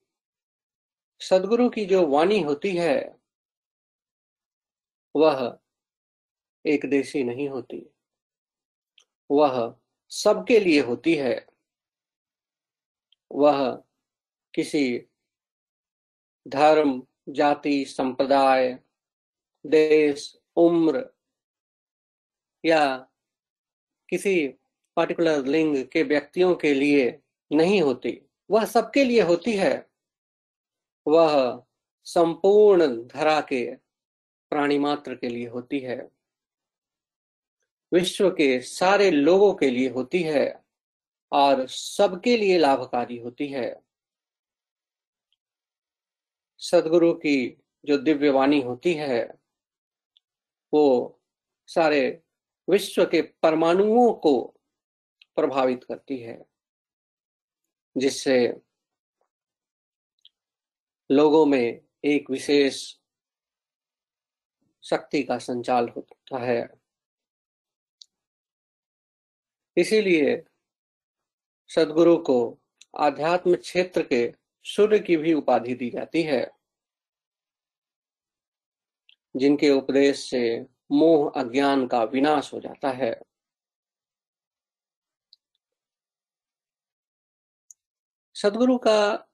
[1.20, 3.20] सदगुरु की जो वाणी होती है,
[5.16, 5.58] वह
[6.66, 7.90] एक देशी नहीं होती।
[9.30, 11.46] वह सबके लिए होती है।
[13.32, 13.84] वह
[14.54, 15.06] किसी
[16.48, 18.78] धर्म, जाति, संप्रदाय,
[19.66, 21.19] देश, उम्र
[22.64, 23.06] या
[24.08, 24.48] किसी
[24.96, 28.20] पर्टिकुलर लिंग के व्यक्तियों के लिए नहीं होती।
[28.50, 29.90] वह सबके लिए होती है।
[31.06, 31.62] वह
[32.04, 33.74] संपूर्ण धरा के
[34.50, 36.10] प्राणी मात्र के लिए होती है।
[37.92, 40.64] विश्व के सारे लोगों के लिए होती है
[41.32, 43.74] और सबके लिए लाभकारी होती है।
[46.58, 49.28] सदगुरु की जो दिव्य वाणी होती है,
[50.72, 51.18] वो
[51.66, 52.22] सारे
[52.70, 54.56] विश्व के परमाणुओं को
[55.36, 56.44] प्रभावित करती है,
[57.96, 58.36] जिससे
[61.10, 62.96] लोगों में एक विशेष
[64.82, 66.68] शक्ति का संचाल होता है।
[69.76, 70.42] इसीलिए
[71.70, 72.58] सदगुरु को
[72.98, 74.32] आध्यात्म क्षेत्र के
[74.64, 76.50] सूर्य की भी उपाधि दी जाती है,
[79.36, 83.20] जिनके उपदेश से मोह, अज्ञान का विनाश हो जाता है।
[88.34, 89.26] सदगुरु का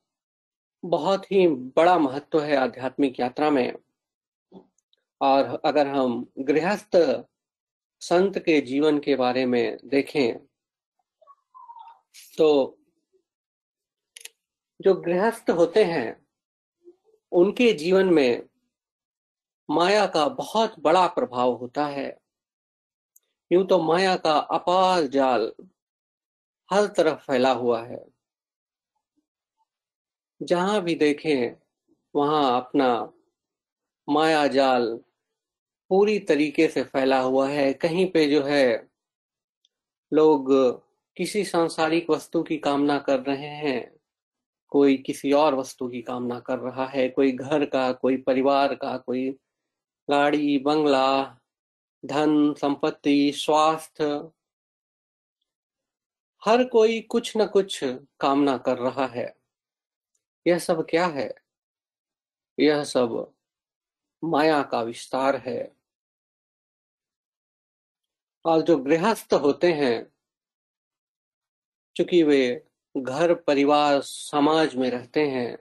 [0.84, 3.72] बहुत ही बड़ा महत्व है आध्यात्मिक यात्रा में।
[5.20, 6.96] और अगर हम गृहस्थ
[8.00, 10.38] संत के जीवन के बारे में देखें
[12.38, 12.78] तो
[14.80, 16.26] जो गृहस्थ होते हैं,
[17.32, 18.42] उनके जीवन में
[19.70, 22.18] माया का बहुत बड़ा प्रभाव होता है।
[23.52, 25.52] यूँ तो माया का अपार जाल
[26.72, 28.04] हर तरफ़ फैला हुआ है।
[30.42, 31.56] जहाँ भी देखें,
[32.14, 33.12] वहाँ अपना
[34.08, 35.00] माया जाल
[35.90, 38.88] पूरी तरीके से फैला हुआ है। कहीं पे जो है,
[40.12, 40.52] लोग
[41.16, 43.96] किसी सांसारिक वस्तु की कामना कर रहे हैं,
[44.70, 48.96] कोई किसी और वस्तु की कामना कर रहा है, कोई घर का, कोई परिवार का,
[48.96, 49.38] कोई
[50.10, 51.40] गाड़ी बंगला,
[52.04, 54.30] धन, संपत्ति, स्वास्थ्य।
[56.44, 57.84] हर कोई कुछ न कुछ
[58.20, 59.36] कामना कर रहा है।
[60.46, 61.34] यह सब क्या है?
[62.60, 63.34] यह सब
[64.24, 65.76] माया का विस्तार है।
[68.44, 70.12] और जो गृहस्थ होते हैं,
[71.96, 75.58] चूँकि वे घर, परिवार, समाज में रहते हैं,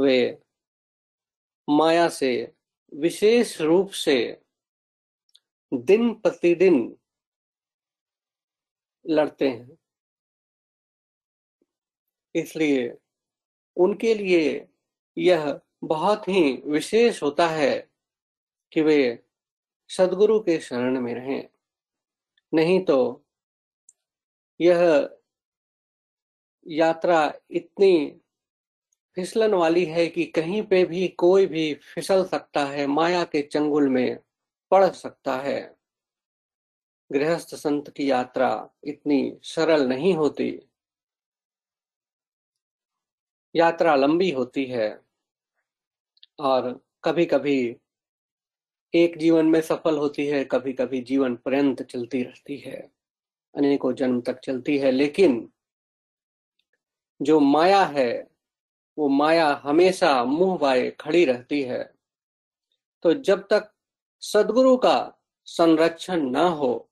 [0.00, 0.42] वे
[1.70, 2.57] माया से
[2.92, 4.42] विशेष रूप से
[5.72, 6.96] दिन प्रतिदिन
[9.06, 9.78] लड़ते हैं।
[12.34, 12.98] इसलिए
[13.76, 14.66] उनके लिए
[15.16, 17.90] यह बहुत ही विशेष होता है
[18.72, 19.24] कि वे
[19.88, 21.48] सदगुरु के शरण में रहें।
[22.54, 23.24] नहीं तो
[24.60, 24.80] यह
[26.66, 28.20] यात्रा इतनी
[29.18, 33.88] फिसलन वाली है कि कहीं पे भी कोई भी फिसल सकता है, माया के चंगुल
[33.88, 34.18] में
[34.70, 35.76] पड़ सकता है।
[37.12, 40.68] गृहस्थ संत की यात्रा इतनी सरल नहीं होती।
[43.56, 45.00] यात्रा लंबी होती है
[46.38, 47.76] और कभी कभी
[48.94, 52.90] एक जीवन में सफल होती है कभी कभी जीवन पर्यंत चलती रहती है,
[53.54, 55.52] अनेकों जन्म तक चलती है। लेकिन
[57.22, 58.37] जो माया है
[58.98, 61.94] वो माया हमेशा मुँह बाए खड़ी रहती है।
[63.02, 63.72] तो जब तक
[64.20, 66.90] सदगुरु का संरक्षण न हो,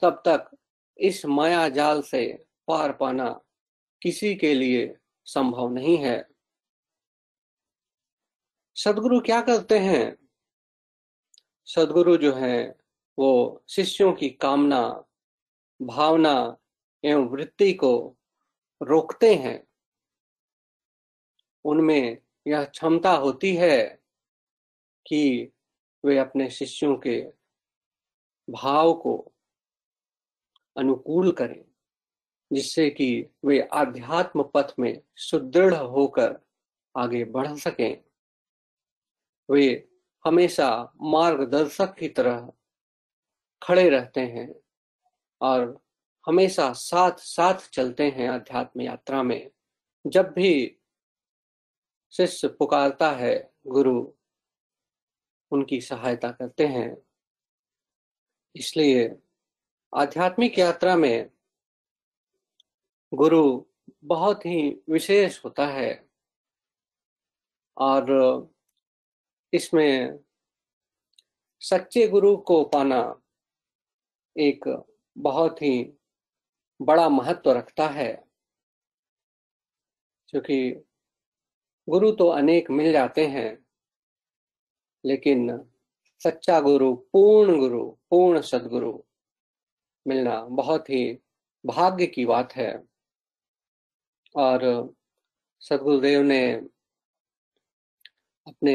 [0.00, 0.56] तब तक
[0.98, 3.40] इस माया जाल से पार पाना
[4.02, 6.28] किसी के लिए संभव नहीं है।
[8.74, 10.28] सदगुरु क्या करते हैं?
[11.64, 12.78] सदगुरु जो है,
[13.18, 15.04] वो शिष्यों की कामना,
[15.82, 16.56] भावना
[17.04, 18.16] एवं वृत्ति को
[18.82, 19.63] रोकते हैं।
[21.64, 24.00] उनमें यह क्षमता होती है
[25.06, 25.52] कि
[26.04, 27.20] वे अपने शिष्यों के
[28.50, 29.32] भाव को
[30.76, 31.64] अनुकूल करें,
[32.52, 36.40] जिससे कि वे आध्यात्म पथ में सुदृढ़ होकर
[36.96, 38.04] आगे बढ़ सकें।
[39.50, 39.88] वे
[40.24, 42.52] हमेशा मार्गदर्शक की तरह
[43.62, 44.54] खड़े रहते हैं
[45.40, 45.80] और
[46.26, 49.50] हमेशा साथ साथ चलते हैं अध्यात्म यात्रा में।
[50.06, 50.76] जब भी
[52.14, 54.00] शिष्य पुकारता है, गुरु
[55.52, 56.96] उनकी सहायता करते हैं।
[58.56, 59.08] इसलिए
[59.92, 61.30] आध्यात्मिक यात्रा में
[63.12, 63.64] गुरु
[64.04, 65.90] बहुत ही विशेष होता है
[67.76, 68.06] और
[69.52, 70.18] इसमें
[71.62, 73.02] सच्चे गुरु को पाना
[74.36, 74.64] एक
[75.16, 75.76] बहुत ही
[76.80, 78.12] बड़ा महत्व रखता है,
[80.28, 80.84] क्योंकि
[81.88, 83.66] गुरु तो अनेक मिल जाते हैं,
[85.04, 85.70] लेकिन
[86.20, 88.98] सच्चा गुरु, पूर्ण गुरु, पूर्ण सदगुरु
[90.06, 91.18] मिलना बहुत ही
[91.64, 92.72] भाग्य की बात है।
[94.34, 94.60] और
[95.60, 96.52] सदगुरुदेव ने
[98.46, 98.74] अपने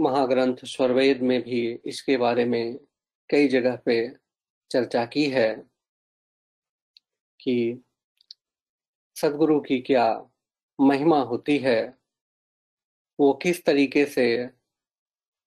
[0.00, 2.78] महाग्रंथ स्वरवेद में भी इसके बारे में
[3.30, 3.96] कई जगह पे
[4.70, 5.54] चर्चा की है
[7.40, 7.84] कि
[9.16, 10.30] सदगुरु की क्या
[10.80, 11.98] महिमा होती है?
[13.20, 14.50] वो किस तरीके से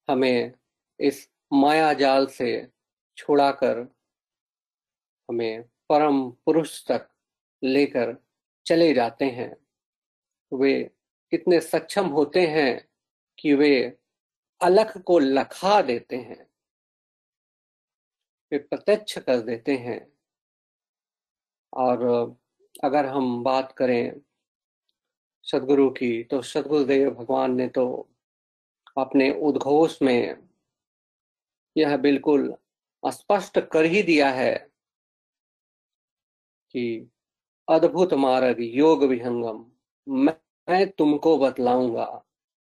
[0.10, 0.54] हमें
[1.00, 2.72] इस माया जाल से
[3.18, 3.80] छुड़ाकर
[5.30, 7.10] हमें परम पुरुष तक
[7.64, 8.18] लेकर
[8.66, 9.68] चले जाते हैं?
[10.54, 10.92] वे
[11.32, 12.90] इतने सक्षम होते हैं
[13.40, 13.98] कि वे
[14.62, 16.50] अलख को लखा देते हैं।
[18.52, 20.14] वे प्रत्यक्ष कर देते हैं।
[21.74, 22.08] और
[22.84, 24.22] अगर हम बात करें
[25.44, 28.10] सदगुरु की तो सदगुरुदेव भगवान ने तो
[28.98, 30.38] अपने उद्घोष में
[31.78, 32.56] यह बिल्कुल
[33.04, 34.56] स्पष्ट कर ही दिया है
[36.76, 37.12] कि
[37.68, 39.66] अद्भुत मार्ग योग विहंगम,
[40.08, 42.24] मैं तुमको बतलाऊँगा।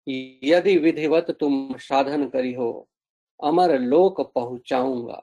[0.08, 2.88] यदि विधिवत तुम साधन करी हो,
[3.44, 5.22] अमर लोक पहुंचाऊँगा।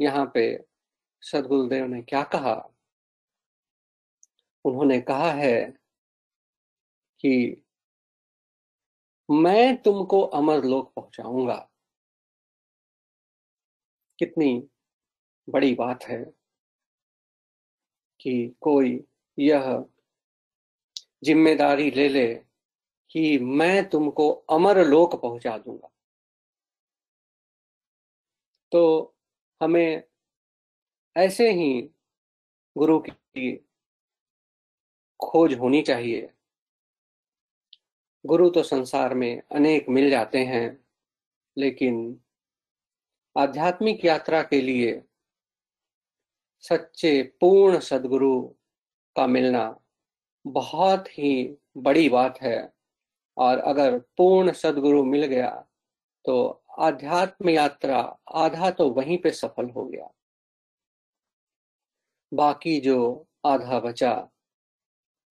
[0.00, 0.64] यहाँ पे
[1.22, 2.54] सदगुरुदेव ने क्या कहा?
[4.64, 5.80] उन्होंने कहा है
[7.24, 7.62] कि
[9.28, 11.66] मैं तुमको अमर लोक पहुंचाऊँगा।
[14.18, 14.52] कितनी
[15.48, 16.24] बड़ी बात है
[18.20, 19.04] कि कोई
[19.38, 19.84] यह
[21.24, 22.26] ज़िम्मेदारी ले ले
[23.10, 25.90] कि मैं तुमको अमर लोक पहुँचा दूँगा।
[28.72, 29.14] तो
[29.60, 30.02] हमें
[31.16, 31.70] ऐसे ही
[32.76, 33.50] गुरु की
[35.20, 36.28] खोज होनी चाहिए।
[38.24, 40.84] गुरु तो संसार में अनेक मिल जाते हैं,
[41.56, 42.20] लेकिन
[43.36, 45.02] आध्यात्मिक यात्रा के लिए
[46.64, 48.40] सच्चे पूर्ण सदगुरु
[49.16, 49.64] का मिलना
[50.44, 52.72] बहुत ही बड़ी बात है।
[53.36, 55.50] और अगर पूर्ण सदगुरु मिल गया
[56.24, 57.98] तो आध्यात्म यात्रा
[58.34, 60.10] आधा तो वहीं पे सफल हो गया।
[62.32, 64.12] बाकी जो आधा बचा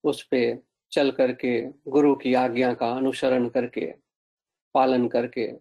[0.03, 0.59] उस पे
[0.91, 3.93] चल करके, गुरु की आज्ञा का अनुसरण करके,
[4.73, 5.51] पालन करके,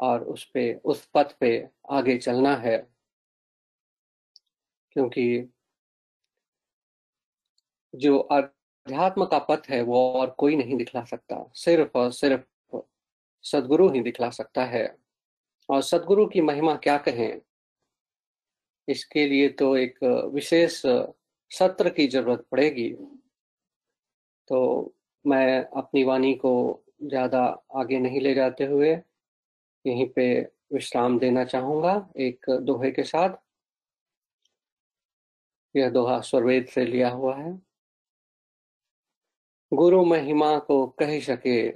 [0.00, 2.90] और उस पे, उस पथ पे आगे चलना है।
[4.92, 5.54] क्योंकि
[7.94, 12.80] जो अध्यात्म का पथ है, वो और कोई नहीं दिखला सकता। सिर्फ़ और सिर्फ़
[13.42, 14.98] सदगुरु ही दिखला सकता है।
[15.70, 17.40] और सदगुरु की महिमा क्या कहें?
[18.88, 20.82] इसके लिए तो एक विशेष
[21.50, 22.88] सत्र की ज़रूरत पड़ेगी।
[24.48, 24.94] तो
[25.24, 26.52] मैं अपनी वाणी को
[27.02, 27.42] ज़्यादा
[27.76, 28.90] आगे नहीं ले जाते हुए
[29.84, 30.26] यहीं पे
[30.72, 33.36] विश्राम देना चाहूँगा एक दोहे के साथ।
[35.74, 37.52] यह दोहा स्वरवेद से लिया हुआ है।
[39.72, 41.70] गुरु महिमा को कह सके,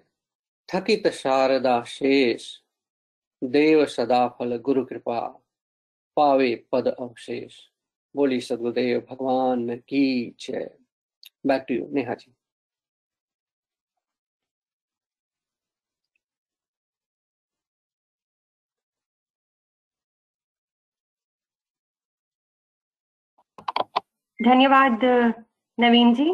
[0.69, 2.47] थकित शारदा शेष,
[3.43, 5.21] देव सदा फल गुरु कृपा,
[6.17, 7.61] पावे पद अवशेष।
[8.17, 10.79] बोली, सदगुरुदेव भगवान की जय।
[11.47, 12.35] Back to you Neha ji
[24.39, 25.05] धन्यवाद,
[25.81, 26.31] नवीन जी।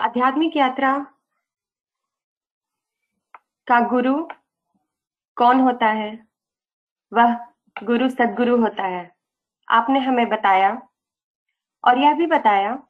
[0.00, 0.98] आध्यात्मिक यात्रा
[3.66, 4.28] का गुरु
[5.36, 6.26] कौन होता है?
[7.12, 9.16] वह गुरु सदगुरु होता है।
[9.68, 10.82] आपने हमें बताया
[11.84, 12.82] और यह भी बताया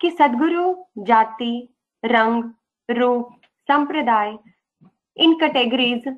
[0.00, 2.44] कि सदगुरु, जाति, रंग,
[2.90, 4.38] रूप, संप्रदाय,
[5.16, 6.08] इन कैटेगरीज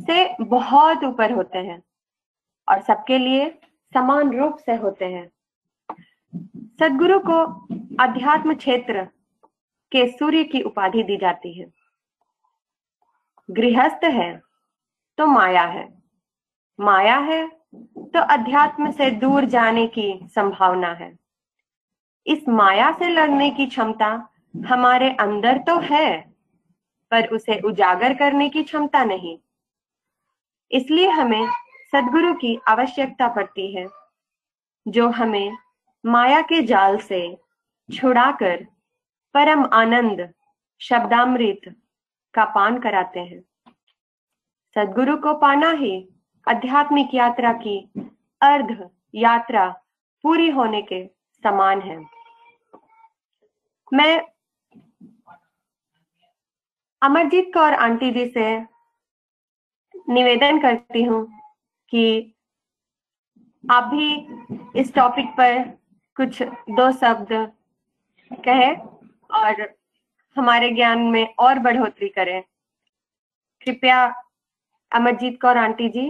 [0.00, 1.82] से बहुत ऊपर होते हैं
[2.68, 3.58] और सबके लिए
[3.94, 5.28] समान रूप से होते हैं।
[6.80, 7.44] सदगुरु को
[8.04, 9.04] अध्यात्म क्षेत्र
[9.92, 11.66] के सूर्य की उपाधि दी जाती है।
[13.50, 14.42] गृहस्थ है
[15.18, 16.03] तो माया है।
[16.78, 21.12] माया है तो अध्यात्म से दूर जाने की संभावना है।
[22.26, 24.08] इस माया से लड़ने की क्षमता
[24.66, 26.20] हमारे अंदर तो है,
[27.12, 29.38] पर उसे उजागर करने की क्षमता नहीं।
[30.70, 31.46] इसलिए हमें
[31.92, 33.86] सदगुरु की आवश्यकता पड़ती है,
[34.86, 35.56] जो हमें
[36.04, 37.36] माया के जाल से
[37.88, 38.64] छुड़ाकर
[39.34, 40.28] परम आनंद,
[40.80, 41.74] शब्दामृत
[42.34, 43.42] का पान कराते हैं।
[44.76, 45.96] सदगुरु को पाना ही
[46.46, 47.78] आध्यात्मिक यात्रा की
[48.42, 49.68] अर्ध यात्रा
[50.24, 51.04] पूरी होने के
[51.44, 51.98] समान है।
[53.92, 54.20] मैं
[57.02, 58.46] अमरजीत कौर आंटी जी से
[60.08, 61.24] निवेदन करती हूँ
[61.92, 62.34] कि
[63.64, 65.62] आप भी इस टॉपिक पर
[66.16, 67.32] कुछ दो शब्द
[68.30, 68.74] कहे
[69.34, 69.62] और
[70.36, 72.42] हमारे ज्ञान में और बढ़ोतरी करें।
[73.62, 74.04] कृपया
[74.92, 76.06] अमरजीत कौर आंटी जी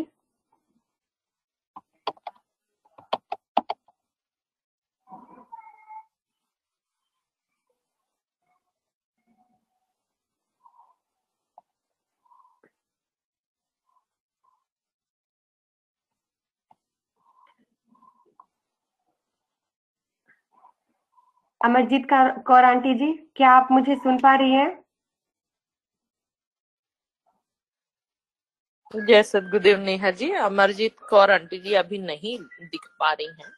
[21.65, 22.07] अमरजीत
[22.47, 24.71] कौर आंटी जी क्या आप मुझे सुन पा रही हैं?
[28.95, 33.53] जय सदगुरुदेव नेहा जी। अमरजीत कौर आंटी जी अभी नहीं दिख पा रही हैं।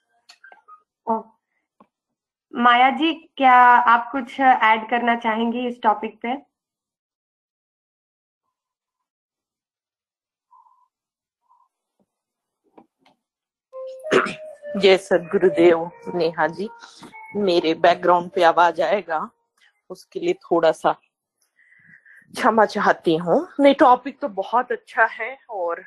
[2.55, 3.55] माया जी क्या
[3.95, 6.37] आप कुछ ऐड करना चाहेंगी इस टॉपिक पे?
[14.77, 16.69] जय सदगुरुदेव नेहा जी।
[17.37, 19.29] मेरे बैकग्राउंड पे आवाज़ आएगा
[19.91, 20.93] उसके लिए थोड़ा सा
[22.35, 25.85] क्षमा चाहती हूँ। नहीं टॉपिक तो बहुत अच्छा है और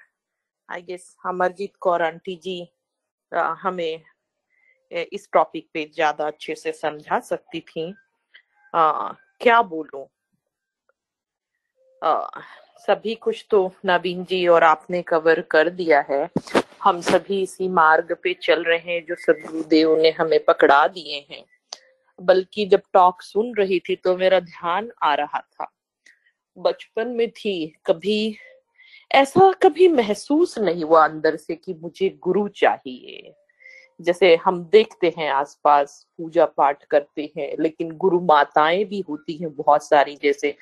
[0.69, 2.61] I guess Amarjeet Kaur aunty ji
[3.31, 4.01] आ, हमें
[4.91, 7.93] इस टॉपिक पे ज़्यादा अच्छे से समझा सकती थी।
[8.73, 10.05] आ, क्या बोलूँ?
[12.81, 16.29] सभी कुछ तो नवीन जी और आपने कवर कर दिया है।
[16.83, 21.45] हम सभी इसी मार्ग पे चल रहे हैं जो सदगुरुदेव ने हमें पकड़ा दिए हैं।
[22.21, 25.71] बल्कि जब टॉक सुन रही थी तो मेरा ध्यान आ रहा था।
[26.57, 28.37] बचपन में थी, कभी
[29.11, 33.33] ऐसा कभी महसूस नहीं हुआ अंदर से कि मुझे गुरु चाहिए।
[34.01, 39.55] जैसे हम देखते हैं आसपास पूजा पाठ करते हैं, लेकिन गुरु माताएँ भी होती हैं
[39.55, 40.55] बहुत सारी, जैसे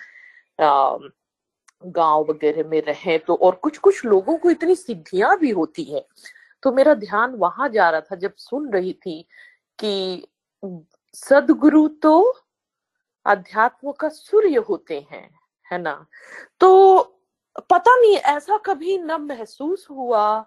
[1.86, 6.05] गाँव वगैरह में रहे तो और कुछ कुछ लोगों को इतनी सिद्धियाँ भी होती है।
[6.63, 9.21] तो मेरा ध्यान वहाँ जा रहा था जब सुन रही थी
[9.80, 10.28] कि
[11.13, 12.34] सदगुरु तो
[13.25, 15.30] अध्यात्म का सूर्य होते हैं
[15.71, 16.05] है ना?
[16.59, 17.01] तो
[17.69, 20.45] पता नहीं ऐसा कभी न महसूस हुआ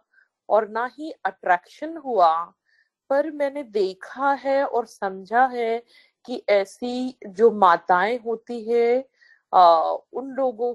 [0.49, 2.35] और ना ही अट्रैक्शन हुआ
[3.11, 5.83] पर मैंने देखा है और समझा है
[6.25, 9.09] कि ऐसी जो माताएँ होती है
[9.55, 9.81] आ,
[10.13, 10.75] उन लोगों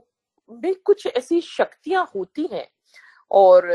[0.49, 2.67] में कुछ ऐसी शक्तियाँ होती हैं
[3.31, 3.67] और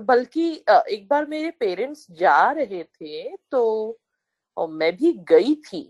[0.00, 3.98] बल्कि एक बार मेरे पेरेंट्स जा रहे थे तो
[4.56, 5.82] मैं भी गई थी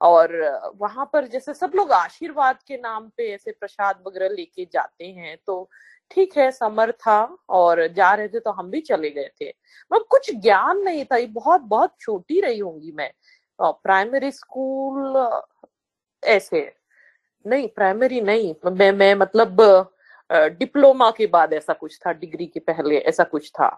[0.00, 0.32] और
[0.76, 5.36] वहाँ पर जैसे सब लोग आशीर्वाद के नाम पे ऐसे प्रसाद वगैरह लेके जाते हैं
[5.46, 5.68] तो
[6.10, 9.48] ठीक है, समर था और जा रहे थे तो हम भी चले गए थे।
[9.90, 13.10] मतलब कुछ ज्ञान नहीं था, ये बहुत बहुत छोटी रही होंगी मैं।
[13.58, 15.16] प्राइमरी स्कूल
[16.22, 16.60] ऐसे।
[17.46, 19.60] नहीं प्राइमरी नहीं। मैं मैं मतलब
[20.30, 23.68] डिप्लोमा के बाद ऐसा कुछ था डिग्री के पहले ऐसा कुछ था।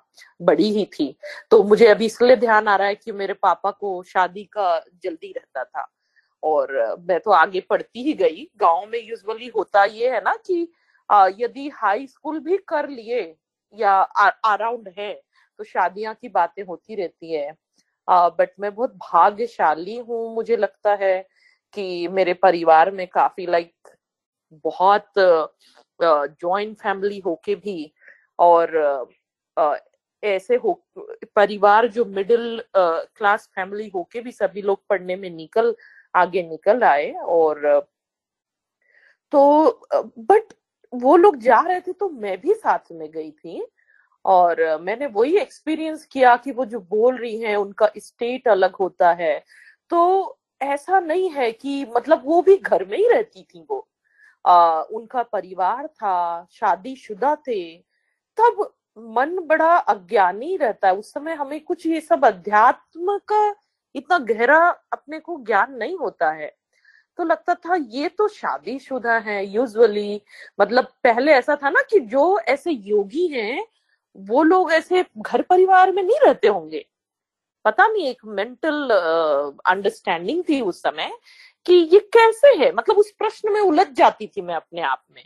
[0.41, 1.15] बड़ी ही थी।
[1.51, 5.33] तो मुझे अभी इसलिए ध्यान आ रहा है कि मेरे पापा को शादी का जल्दी
[5.33, 5.87] रहता था।
[6.43, 6.73] और
[7.09, 10.61] मैं तो आगे पढ़ती ही गई। गाँव में यूजुअली होता ये है ना कि
[11.43, 13.23] यदि हाई स्कूल भी कर लिए
[13.75, 14.01] या
[14.47, 15.13] अराउंड है
[15.61, 17.53] तो शादियाँ की बातें होती रहती है।
[18.09, 21.27] बट मैं बहुत भाग्यशाली हूँ, मुझे लगता है।
[21.75, 23.89] कि मेरे परिवार में काफ़ी लाइक
[24.65, 25.13] बहुत
[26.01, 27.93] जॉइंट फैमिली होके भी
[28.39, 28.77] और
[30.23, 30.73] ऐसे हो,
[31.37, 35.75] परिवार जो मिडिल क्लास फैमिली होके भी सभी लोग पढ़ने में निकल,
[36.15, 37.89] आगे निकल आए और
[39.33, 40.53] तो बट
[40.93, 43.67] वो लोग जा रहे थे तो मैं भी साथ में गई थी
[44.25, 49.13] और मैंने वही एक्सपीरियंस किया कि वो जो बोल रही हैं उनका स्टेट अलग होता
[49.13, 49.39] है।
[49.91, 53.89] तो ऐसा नहीं है कि मतलब वो भी घर में ही रहती थी वो।
[54.47, 57.79] आ, उनका परिवार था शादीशुदा थे।
[58.41, 63.57] तब मन बड़ा अज्ञानी रहता है। उस समय हमें कुछ ये सब अध्यात्म का
[63.95, 66.57] इतना गहरा अपने को ज्ञान नहीं होता है।
[67.17, 70.23] तो लगता था ये तो शादीशुदा है यूजुअली
[70.61, 73.67] मतलब पहले ऐसा था ना कि जो ऐसे योगी हैं
[74.17, 76.87] वो लोग ऐसे घर परिवार में नहीं रहते होंगे।
[77.69, 78.89] पता नहीं, एक मेंटल
[79.67, 81.11] अंडरस्टैंडिंग थी उस समय
[81.67, 82.73] कि ये कैसे है?
[82.75, 85.23] मतलब उस प्रश्न में उलझ जाती थी मैं अपने आप में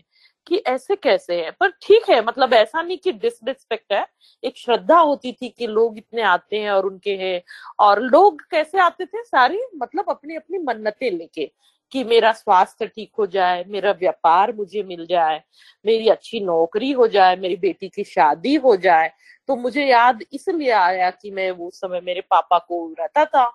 [0.47, 1.51] कि ऐसे कैसे है?
[1.51, 4.07] पर ठीक है मतलब ऐसा नहीं कि डिसरिस्पेक्ट है,
[4.43, 7.43] एक श्रद्धा होती थी कि लोग इतने आते हैं और उनके हैं
[7.81, 9.23] और लोग कैसे आते थे?
[9.25, 11.51] सारे मतलब अपनी अपनी मन्नतें लेके।
[11.93, 15.41] कि मेरा स्वास्थ्य ठीक हो जाए मेरा व्यापार मुझे मिल जाए
[15.85, 19.11] मेरी अच्छी नौकरी हो जाए मेरी बेटी की शादी हो जाए
[19.49, 23.53] तो मुझे याद इसलिए आया कि मैं वो समय मेरे पापा को रहता था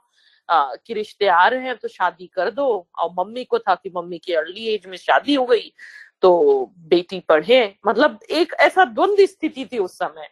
[0.50, 3.92] आ, कि रिश्ते आ रहे हैं तो शादी कर दो। और मम्मी को था कि
[3.96, 5.72] मम्मी की अर्ली एज में शादी हो गई
[6.22, 10.30] तो बेटी पढ़े। मतलब एक ऐसा द्वंद्व स्थिति थी उस समय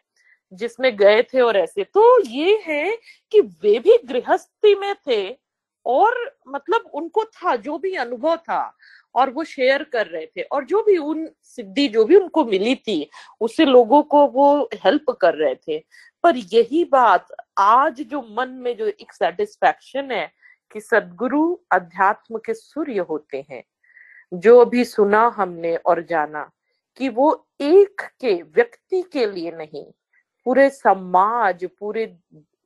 [0.54, 2.98] जिसमें गए थे और ऐसे। तो ये है
[3.32, 5.45] कि वे भी गृहस्थी में थे
[5.86, 8.78] और मतलब उनको था, जो भी अनुभव था,
[9.16, 12.76] और वो शेयर कर रहे थे। और जो भी उन सिद्धि, जो भी उनको मिली
[12.76, 13.10] थी,
[13.42, 15.86] उससे लोगों को वो हेल्प कर रहे थे।
[16.24, 17.28] पर यही बात
[17.58, 20.32] आज जो मन में जो एक सेटिस्फैक्शन है
[20.72, 23.64] कि सदगुरु अध्यात्म के सूर्य होते हैं,
[24.34, 26.52] जो भी सुना हमने और जाना
[26.98, 29.86] कि वो एक के, व्यक्ति के लिए नहीं,
[30.46, 32.18] पूरे समाज, पूरे,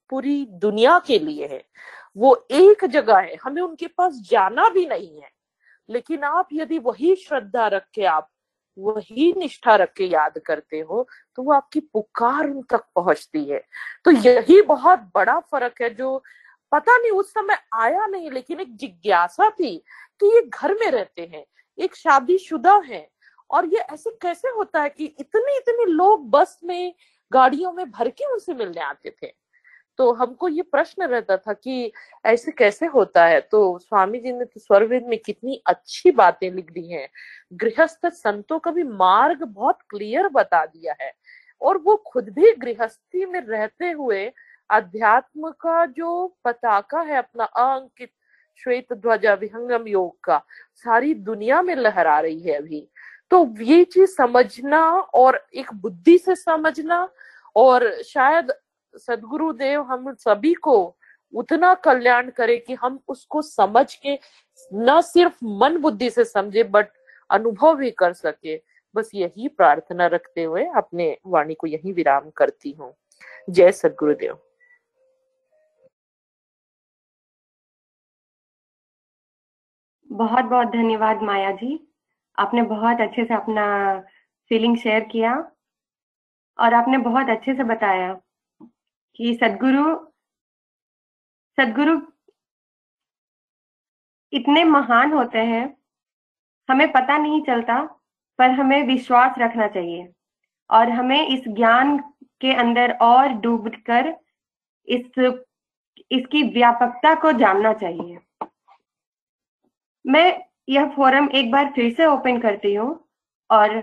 [0.10, 1.64] पूरी दुनिया के लिए है।
[2.18, 5.30] वो एक जगह है, हमें उनके पास जाना भी नहीं है।
[5.90, 8.30] लेकिन आप यदि वही श्रद्धा रख के, आप
[8.78, 13.62] वही निष्ठा रख के याद करते हो तो वो आपकी पुकार उन तक पहुँचती है।
[14.06, 16.18] तो यही बहुत बड़ा फ़र्क है जो
[16.72, 19.76] पता नहीं, उस समय आया नहीं, लेकिन एक जिज्ञासा थी
[20.22, 21.46] कि ये घर में रहते हैं,
[21.78, 23.08] एक शादीशुदा है।
[23.52, 26.94] और ये ऐसे कैसे होता है कि इतने इतने लोग बस में,
[27.32, 29.28] गाड़ियों में भर के उनसे मिलने आते थे?
[30.00, 31.92] तो हमको ये प्रश्न रहता था कि
[32.26, 33.42] ऐसे कैसे होता है?
[33.42, 37.08] तो स्वामी जी ने तो स्वरवेद में कितनी अच्छी बातें लिख दी हैं।
[37.54, 41.12] गृहस्थ संतों का भी मार्ग बहुत क्लियर बता दिया है।
[41.62, 44.32] और वो खुद भी गृहस्थी में रहते हुए
[44.70, 48.10] अध्यात्म का जो पताका है अपना अंकित
[48.58, 50.42] श्वेत ध्वजा विहंगम योग का,
[50.76, 52.88] सारी दुनिया में लहरा रही है अभी।
[53.32, 57.08] तो ये चीज़ समझना और एक बुद्धि से समझना
[57.56, 58.54] और शायद
[58.96, 60.96] सदगुरुदेव हम सभी को
[61.34, 64.18] उतना कल्याण करे कि हम उसको समझ के
[64.74, 66.88] न सिर्फ़ मन बुद्धि से समझे बट
[67.30, 68.56] अनुभव भी कर सके।
[68.96, 72.94] बस यही प्रार्थना रखते हुए अपने वाणी को यही विराम करती हूँ।
[73.50, 74.38] जय सदगुरुदेव।
[80.10, 81.80] बहुत बहुत धन्यवाद माया जी।
[82.38, 83.66] आपने बहुत अच्छे से अपना
[84.52, 85.34] फीलिंग शेयर किया
[86.60, 88.20] और आपने बहुत अच्छे से बताया।
[89.16, 89.96] कि सदगुरु
[91.58, 92.00] सदगुरु
[94.34, 95.64] इतने महान होते हैं,
[96.70, 97.82] हमें पता नहीं चलता,
[98.40, 100.08] पर हमें विश्वास रखना चाहिए
[100.70, 101.98] और हमें इस ज्ञान
[102.42, 104.14] के अंदर और डूब कर
[104.88, 105.36] इस,
[106.12, 108.20] इसकी व्यापकता को जानना चाहिए।
[110.06, 112.90] मैं यह फोरम एक बार फिर से ओपन करती हूँ
[113.50, 113.82] और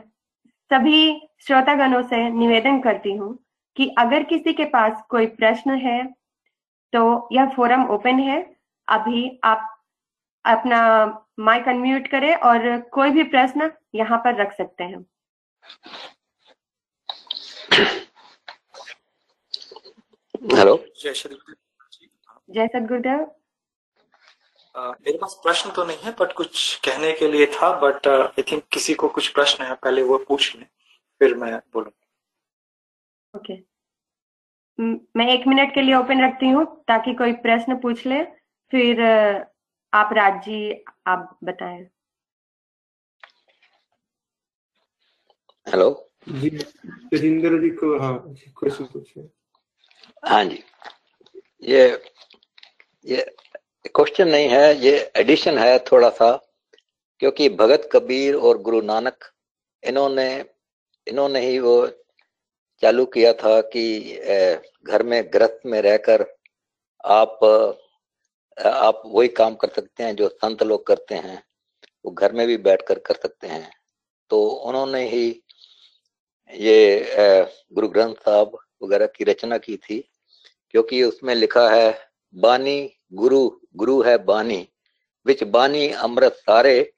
[0.70, 1.00] सभी
[1.40, 3.38] श्रोतागणों से निवेदन करती हूँ
[3.76, 6.02] कि अगर किसी के पास कोई प्रश्न है
[6.92, 8.38] तो यह फोरम ओपन है।
[8.88, 9.72] अभी आप
[10.44, 10.80] अपना
[11.40, 15.04] माइक अनम्यूट करें और कोई भी प्रश्न यहाँ पर रख सकते हैं।
[20.52, 21.36] हेलो जय श्री
[22.50, 23.26] जय सदगुरुदेव।
[24.74, 28.62] मेरे पास प्रश्न तो नहीं है बट कुछ कहने के लिए था बट आई थिंक
[28.72, 30.66] किसी को कुछ प्रश्न है पहले वो पूछ लें
[31.20, 31.90] फिर मैं बोलूँ।
[33.36, 33.56] ओके।
[34.78, 38.24] म- मैं एक मिनट के लिए ओपन रखती हूँ ताकि कोई प्रश्न पूछ ले
[38.72, 39.02] फिर
[39.94, 41.82] आप राज जी आप बताएँ।
[45.66, 46.10] हेलो?
[46.28, 49.28] जी जी को हाँ क्वेश्चन पूछिए।
[50.28, 50.62] हाँ जी।
[51.62, 52.02] ये
[53.06, 53.36] ये
[53.94, 56.30] क्वेश्चन नहीं है ये एडिशन है थोड़ा सा
[57.20, 59.24] क्योंकि भगत कबीर और गुरु नानक
[59.82, 60.28] इन्होंने
[61.06, 61.76] इन्होंने ही वो
[62.82, 63.84] चालू किया था कि
[64.84, 66.26] घर में ग्रस्त में रहकर
[67.04, 67.44] आप
[68.56, 71.42] आप वही काम कर सकते हैं जो संत लोग करते हैं।
[72.04, 73.70] वो घर में भी बैठकर कर सकते हैं।
[74.30, 75.28] तो उन्होंने ही
[76.50, 77.04] ये
[77.72, 79.98] गुरु ग्रंथ साहब वगैरह की रचना की थी,
[80.70, 81.98] क्योंकि उसमें लिखा है,
[82.34, 84.66] बानी गुरु गुरु है बानी,
[85.26, 86.92] विच बानी अमृत सारे,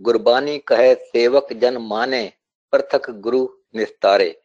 [0.00, 2.32] गुरबानी कहे सेवक जन माने,
[2.72, 3.46] पृथक गुरु
[3.76, 4.39] निस्तारे।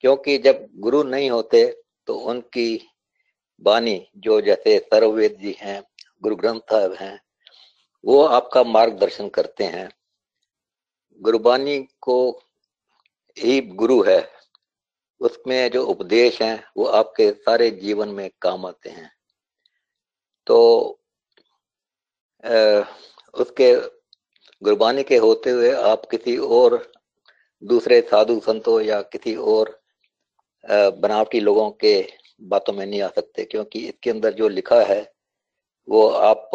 [0.00, 2.88] क्योंकि जब गुरु नहीं होते तो उनकी
[3.60, 5.82] बानी जो जैसे सर्ववेद जी हैं,
[6.22, 7.20] गुरु ग्रंथ साहब हैं,
[8.04, 9.88] वो आपका मार्गदर्शन करते हैं।
[11.20, 12.42] गुरबानी को
[13.38, 14.30] ही गुरु है।
[15.20, 19.12] उसमें जो उपदेश हैं, वो आपके सारे जीवन में काम आते हैं।
[20.46, 20.88] तो
[23.34, 23.74] उसके
[24.62, 26.92] गुरबानी के होते हुए आप किसी और
[27.62, 29.79] दूसरे साधु संतों या किसी और
[30.64, 31.94] बनावटी लोगों के
[32.42, 35.00] बातों में नहीं आ सकते क्योंकि इसके अंदर जो लिखा है
[35.88, 36.50] वो आप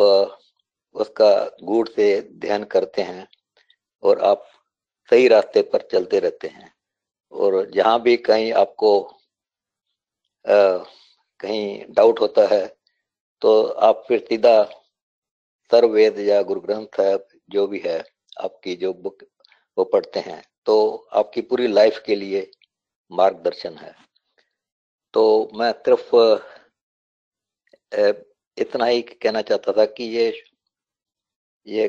[0.95, 1.29] उसका
[1.63, 2.07] गूढ़ से
[2.39, 3.27] ध्यान करते हैं
[4.03, 4.45] और आप
[5.09, 6.71] सही रास्ते पर चलते रहते हैं।
[7.33, 8.99] और जहाँ भी कहीं आपको
[10.45, 10.83] अ,
[11.39, 12.65] कहीं डाउट होता है
[13.41, 14.63] तो आप फिर सीधा
[15.71, 17.97] सर्ववेद या गुरु ग्रंथ साहब जो भी है
[18.37, 19.23] आपकी जो बुक
[19.77, 20.75] वो पढ़ते हैं। तो
[21.13, 22.41] आपकी पूरी लाइफ के लिए
[23.11, 23.93] मार्गदर्शन है।
[25.13, 26.15] तो मैं सिर्फ़
[28.57, 30.27] इतना ही कहना चाहता था कि ये
[31.67, 31.87] ये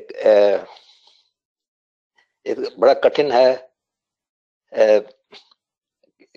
[2.78, 3.54] बड़ा कठिन है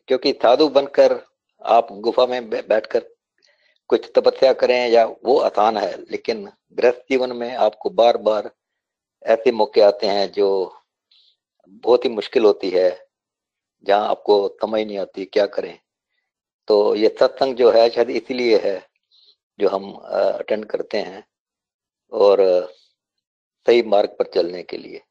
[0.08, 1.20] क्योंकि साधु बनकर
[1.62, 3.04] आप गुफा में बैठकर
[3.90, 8.50] कुछ तपस्या करें या वो आसान है, लेकिन गृहस्थ जीवन में आपको बार बार
[9.26, 10.50] ऐसे मौके आते हैं जो
[11.68, 13.09] बहुत ही मुश्किल होती है।
[13.84, 15.78] जहाँ आपको समझ नहीं आती क्या करें।
[16.68, 18.80] तो ये सत्संग जो है, शायद इसीलिए है
[19.60, 21.24] जो हम अटेंड करते हैं
[22.12, 22.38] और
[23.68, 25.02] सही मार्ग पर चलने के लिए।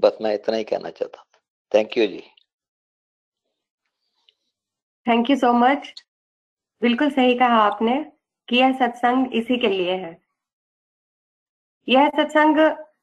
[0.00, 1.24] बस मैं इतना ही कहना चाहता
[1.72, 2.22] thank you ji.
[5.06, 5.92] Thank you so much
[6.82, 7.94] बिल्कुल सही कहा आपने
[8.48, 10.16] कि यह सत्संग इसी के लिए है।
[11.88, 12.58] यह सत्संग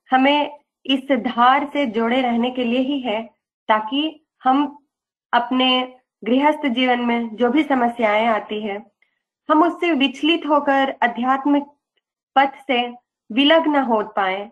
[0.09, 3.21] हमें इस धार से जोड़े रहने के लिए ही है
[3.69, 4.01] ताकि
[4.43, 4.77] हम
[5.33, 5.69] अपने
[6.23, 8.77] गृहस्थ जीवन में जो भी समस्याएँ आती है,
[9.49, 11.63] हम उससे विचलित होकर आध्यात्मिक
[12.35, 12.87] पथ से
[13.31, 14.49] विलग न हो पाए।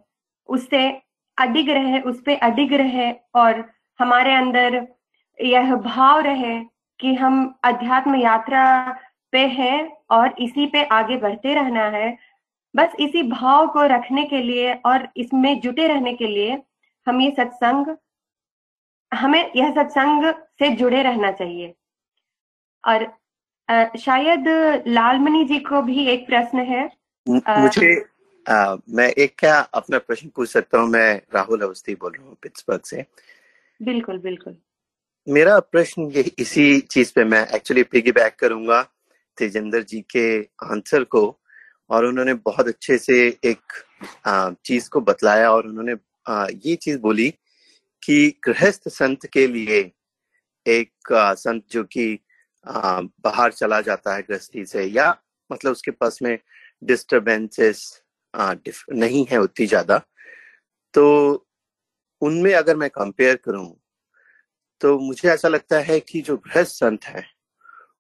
[0.50, 1.02] उससे
[1.38, 3.64] अडिग रहे, उस पर अडिग रहे और
[4.00, 4.88] हमारे अंदर
[5.40, 6.60] यह भाव रहे
[7.00, 8.66] कि हम अध्यात्म यात्रा
[9.32, 12.18] पे हैं और इसी पे आगे बढ़ते रहना है।
[12.76, 16.62] बस इसी भाव को रखने के लिए और इसमें जुटे रहने के लिए
[17.08, 17.96] हम ये सत्संग
[19.16, 21.74] हमें यह सत्संग से जुड़े रहना चाहिए।
[22.84, 23.08] और
[23.70, 24.48] अ, शायद
[24.88, 26.90] लालमणि जी को भी एक प्रश्न है।
[27.30, 28.06] मुझे
[28.50, 30.90] आ, मैं एक क्या अपना प्रश्न पूछ सकता हूँ?
[30.90, 33.06] मैं राहुल अवस्थी बोल रहा हूँ पिट्सबर्ग से।
[33.82, 34.56] बिल्कुल बिल्कुल।
[35.28, 38.82] मेरा प्रश्न ये इसी चीज़ पे मैं एक्चुअली पिगी बैक करूँगा
[39.38, 41.40] तेजेंद्र जी के आंसर को।
[41.90, 43.74] और उन्होंने बहुत अच्छे से एक
[44.66, 45.96] चीज़ को बतलाया और उन्होंने
[46.28, 47.34] आ, ये चीज़ बोली
[48.08, 49.80] कि गृहस्थ संत के लिए
[50.66, 52.08] एक संत जो कि
[52.66, 55.10] बाहर चला जाता है गृहस्थी से या
[55.50, 56.38] मतलब उसके पास में
[56.84, 58.04] डिस्टरबेंसेस
[58.94, 59.98] नहीं है उतनी ज़्यादा
[60.94, 61.06] तो
[62.22, 63.76] उनमें अगर मैं कंपेयर करूँ
[64.82, 67.24] तो मुझे ऐसा लगता है कि जो गृहस्थ संत है,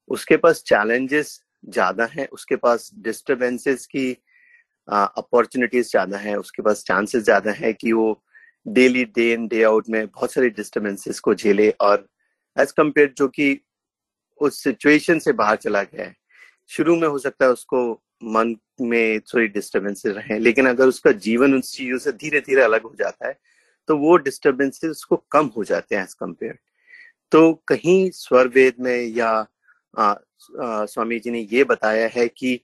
[0.09, 1.39] उसके पास चैलेंजेस
[1.69, 4.11] ज़्यादा हैं, उसके पास डिस्टरबेंसेस की
[4.87, 8.11] अपॉर्चुनिटीज़ ज़्यादा है, उसके पास चांसेस ज़्यादा है कि वो
[8.65, 12.07] daily day in day out में बहुत सारी डिस्टरबेंसेस को झेले और
[12.57, 13.59] एज कंपेयर जो कि
[14.41, 16.15] उस सिचुएशन से बाहर चला गया है
[16.69, 17.91] शुरू में हो सकता है उसको
[18.23, 22.83] मन में थोड़ी डिस्टरबेंसेस रहे लेकिन अगर उसका जीवन उन चीज़ों से धीरे धीरे अलग
[22.83, 23.37] हो जाता है
[23.89, 26.57] तो वो डिस्टरबेंसेस उसको कम हो जाते हैं एज कंपेयर
[27.31, 29.29] तो कहीं स्वर वेद में या
[29.93, 32.59] आ, आ, स्वामी जी ने ये बताया है कि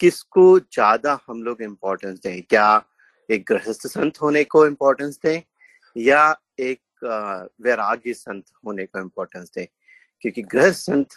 [0.00, 2.68] किसको ज़्यादा हम लोग इम्पोर्टेंस दें क्या
[3.28, 5.40] एक गृहस्थ संत होने को इम्पोर्टेंस दें
[5.96, 6.80] या एक
[7.62, 9.66] वैराग्य संत होने को इम्पोर्टेंस दें।
[10.20, 11.16] क्योंकि गृहस्थ संत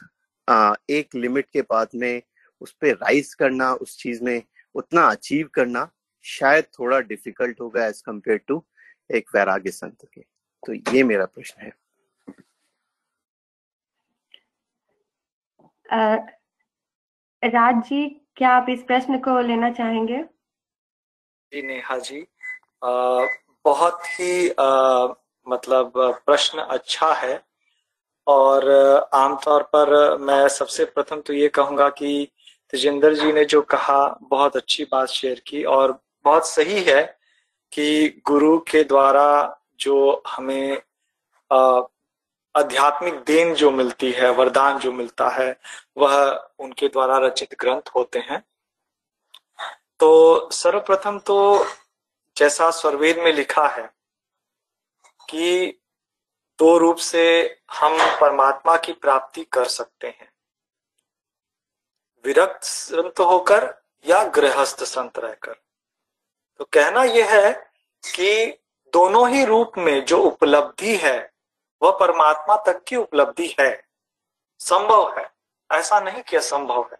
[0.90, 2.22] एक लिमिट के बाद में
[2.62, 4.42] उस पर राइज करना, उस चीज़ में
[4.76, 5.90] उतना अचीव करना
[6.26, 8.64] शायद थोड़ा डिफ़िकल्ट होगा एज कंपेयर टू
[9.10, 10.22] एक वैराग्य संत के।
[10.64, 11.72] तो ये मेरा प्रश्न है।
[17.44, 20.24] राज जी, क्या आप इस प्रश्न को लेना चाहेंगे?
[21.54, 22.28] जी नेहा जी
[22.84, 23.26] आ,
[23.66, 25.08] बहुत ही आ,
[25.48, 27.44] मतलब प्रश्न अच्छा है
[28.28, 28.70] और
[29.14, 32.28] आमतौर पर मैं सबसे प्रथम तो ये कहूँगा कि
[32.70, 35.92] तेजेंद्र जी ने जो कहा बहुत अच्छी बात शेयर की और
[36.26, 37.18] बहुत सही है
[37.72, 39.28] कि गुरु के द्वारा
[39.80, 40.82] जो हमें
[42.56, 45.60] आध्यात्मिक देन जो मिलती है वरदान जो मिलता है
[45.98, 48.44] वह उनके द्वारा रचित ग्रंथ होते हैं।
[50.00, 51.66] तो सर्वप्रथम तो
[52.38, 53.94] जैसा स्वरवेद में लिखा है
[55.30, 55.80] कि
[56.60, 57.24] दो रूप से
[57.72, 60.34] हम परमात्मा की प्राप्ति कर सकते हैं।
[62.26, 63.76] विरक्त संत होकर
[64.06, 65.54] या गृहस्थ संत रहकर।
[66.58, 67.72] तो कहना यह है
[68.06, 68.46] कि
[68.94, 71.34] दोनों ही रूप में जो उपलब्धि है,
[71.82, 73.88] वह परमात्मा तक की उपलब्धि है,
[74.60, 75.32] संभव है।
[75.72, 76.99] ऐसा नहीं कि असंभव है।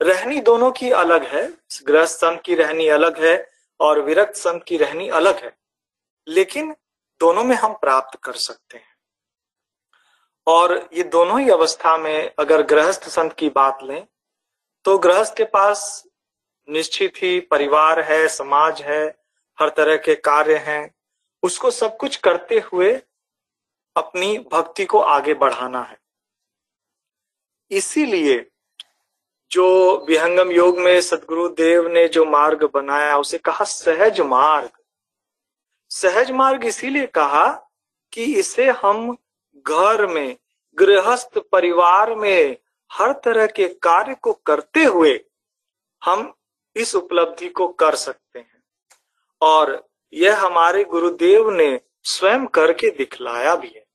[0.00, 1.46] रहनी दोनों की अलग है
[1.84, 3.34] गृहस्थ संत की रहनी अलग है
[3.80, 5.56] और विरक्त संत की रहनी अलग है,
[6.26, 6.74] लेकिन
[7.20, 8.88] दोनों में हम प्राप्त कर सकते हैं।
[10.46, 14.06] और ये दोनों ही अवस्था में अगर गृहस्थ संत की बात लें
[14.84, 16.04] तो गृहस्थ के पास
[16.68, 19.06] निश्चित ही परिवार है, समाज है,
[19.58, 20.94] हर तरह के कार्य हैं,
[21.42, 22.92] उसको सब कुछ करते हुए
[23.96, 25.98] अपनी भक्ति को आगे बढ़ाना है।
[27.70, 28.49] इसीलिए
[29.50, 34.70] जो विहंगम योग में सदगुरु देव ने जो मार्ग बनाया, उसे कहा सहज मार्ग।
[35.90, 37.72] सहज मार्ग इसीलिए कहा
[38.12, 39.16] कि इसे हम
[39.66, 40.36] घर में,
[40.78, 42.56] गृहस्थ परिवार में,
[42.92, 45.24] हर तरह के कार्य को करते हुए
[46.04, 46.34] हम
[46.76, 48.62] इस उपलब्धि को कर सकते हैं।
[49.40, 53.86] और यह हमारे गुरुदेव ने स्वयं करके दिखलाया भी है।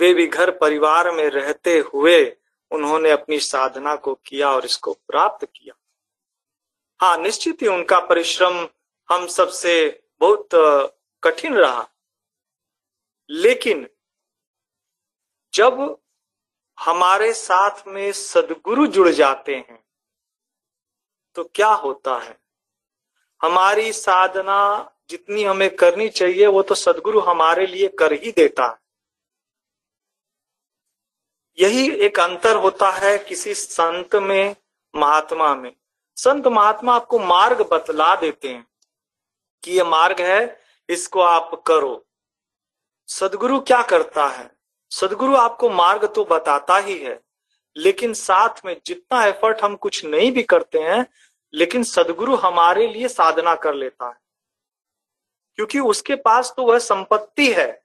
[0.00, 2.36] वे भी घर परिवार में रहते हुए
[2.74, 5.74] उन्होंने अपनी साधना को किया और इसको प्राप्त किया।
[7.00, 8.66] हाँ निश्चित ही उनका परिश्रम
[9.08, 9.72] हम सबसे
[10.20, 10.48] बहुत
[11.22, 11.88] कठिन रहा।
[13.30, 13.86] लेकिन
[15.54, 15.98] जब
[16.78, 19.82] हमारे साथ में सदगुरु जुड़ जाते हैं
[21.36, 22.36] तो क्या होता है?
[23.40, 28.76] हमारी साधना जितनी हमें करनी चाहिए, वो तो सदगुरु हमारे लिए कर ही देता है।
[31.60, 34.56] यही एक अंतर होता है किसी संत में,
[34.96, 35.76] महात्मा में।
[36.16, 38.66] संत, महात्मा आपको मार्ग बतला देते हैं
[39.64, 42.06] कि ये मार्ग है, इसको आप करो।
[43.08, 44.50] सदगुरु क्या करता है?
[44.90, 47.20] सदगुरु आपको मार्ग तो बताता ही है,
[47.76, 51.06] लेकिन साथ में जितना एफर्ट हम कुछ नहीं भी करते हैं,
[51.54, 54.16] लेकिन सदगुरु हमारे लिए साधना कर लेता है।
[55.56, 57.83] क्योंकि उसके पास तो वह संपत्ति है।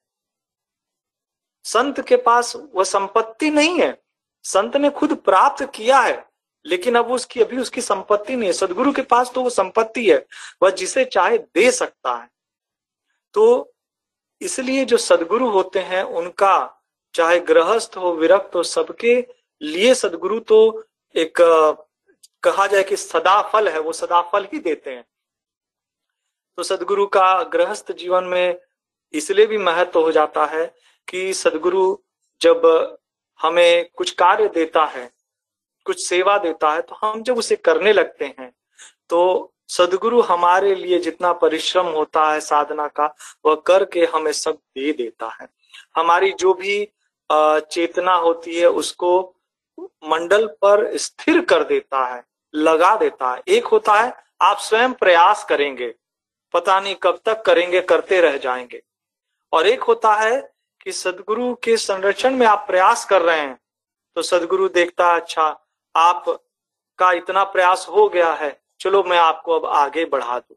[1.69, 3.97] संत के पास वह संपत्ति नहीं है।
[4.45, 6.25] संत ने खुद प्राप्त किया है,
[6.65, 10.25] लेकिन अब उसकी, अभी उसकी संपत्ति नहीं है। सदगुरु के पास तो वो संपत्ति है,
[10.63, 12.29] वह जिसे चाहे दे सकता है।
[13.33, 13.73] तो
[14.41, 16.81] इसलिए जो सदगुरु होते हैं, उनका,
[17.13, 19.27] चाहे गृहस्थ हो, विरक्त हो, सबके
[19.61, 20.83] लिए सदगुरु तो
[21.15, 21.41] एक,
[22.43, 25.05] कहा जाए कि सदाफल है, वो सदाफल ही देते हैं।
[26.57, 28.59] तो सदगुरु का गृहस्थ जीवन में
[29.13, 30.75] इसलिए भी महत्व हो जाता है
[31.09, 31.97] कि सदगुरु
[32.41, 32.97] जब
[33.39, 35.09] हमें कुछ कार्य देता है,
[35.85, 38.51] कुछ सेवा देता है तो हम जब उसे करने लगते हैं
[39.09, 43.13] तो सदगुरु हमारे लिए जितना परिश्रम होता है साधना का,
[43.45, 45.47] वह करके हमें सब दे देता है।
[45.95, 46.87] हमारी जो भी
[47.29, 49.35] चेतना होती है, उसको
[50.09, 55.43] मंडल पर स्थिर कर देता है, लगा देता है। एक होता है, आप स्वयं प्रयास
[55.49, 55.93] करेंगे,
[56.53, 58.81] पता नहीं कब तक करेंगे, करते रह जाएँगे।
[59.53, 60.41] और एक होता है
[60.89, 63.57] कि सदगुरु के संरक्षण में आप प्रयास कर रहे हैं
[64.15, 65.43] तो सदगुरु देखता अच्छा
[65.95, 66.25] आप
[66.99, 70.55] का इतना प्रयास हो गया है, चलो मैं आपको अब आगे बढ़ा दू,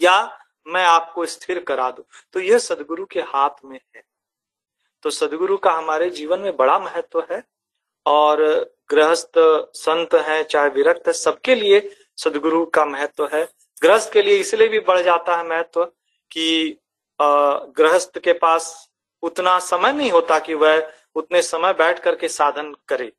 [0.00, 2.04] या मैं आपको स्थिर करा दू।
[2.34, 4.02] तो यह सदगुरु के हाथ में है।
[5.04, 7.42] तो सदगुरु का हमारे जीवन में बड़ा महत्व है,
[8.06, 8.44] और
[8.90, 9.38] गृहस्थ
[9.74, 13.44] संत है, चाहे विरक्त है, सबके लिए सदगुरु का महत्व है।
[13.82, 15.84] गृहस्थ के लिए इसलिए भी बढ़ जाता है महत्व
[16.30, 16.78] कि
[17.20, 18.74] गृहस्थ के पास
[19.24, 23.12] उतना समय नहीं होता कि वह उतने समय बैठ करके साधन करे।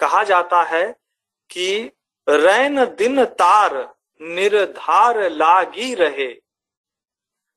[0.00, 0.84] कहा जाता है
[1.50, 1.90] कि
[2.26, 3.76] रैन दिन तार
[4.20, 6.28] निर्धार लागी रहे।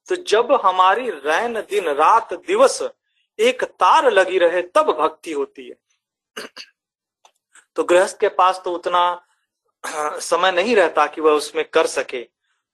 [0.07, 2.81] तो जब हमारी रैन दिन, रात दिवस
[3.39, 5.75] एक तार लगी रहे, तब भक्ति होती है।
[7.75, 9.25] तो गृहस्थ के पास तो उतना
[10.19, 12.21] समय नहीं रहता कि वह उसमें कर सके।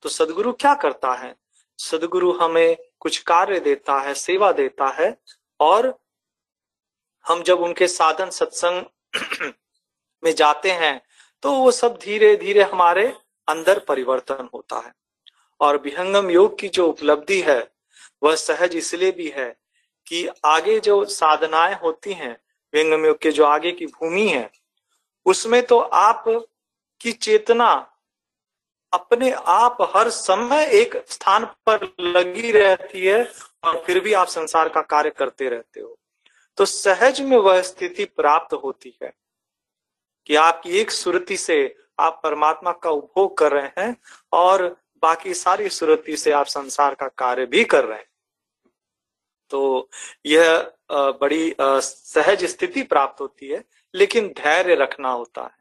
[0.04, 1.36] तो सदगुरु क्या करता है?
[1.80, 5.18] सदगुरु हमें कुछ कार्य देता है, सेवा देता है,
[5.60, 6.00] और
[7.26, 8.84] हम जब उनके साधन सत्संग
[10.24, 11.02] में जाते हैं
[11.44, 13.08] तो वो सब धीरे धीरे हमारे
[13.48, 14.94] अंदर परिवर्तन होता है।
[15.62, 17.72] और विहंगम योग की जो उपलब्धि है,
[18.24, 19.56] वह सहज इसलिए भी है
[20.08, 22.38] कि आगे जो साधनाएँ होती हैं,
[22.74, 24.50] विहंगम योग के जो आगे की भूमि है,
[25.26, 26.24] उसमें तो आप
[27.02, 27.89] की चेतना
[28.94, 33.22] अपने आप हर समय एक स्थान पर लगी रहती है
[33.64, 35.98] और फिर भी आप संसार का कार्य करते रहते हो।
[36.58, 39.14] तो सहज में वह स्थिति प्राप्त होती है
[40.30, 43.96] कि आपकी एक सुरति से आप परमात्मा का उपभोग कर रहे हैं
[44.32, 44.66] और
[45.04, 48.08] बाकी सारी सुरति से आप संसार का कार्य भी कर रहे हैं।
[49.52, 49.90] तो
[50.26, 53.64] यह बड़ी सहज स्थिति प्राप्त होती है,
[53.94, 55.58] लेकिन धैर्य रखना होता है।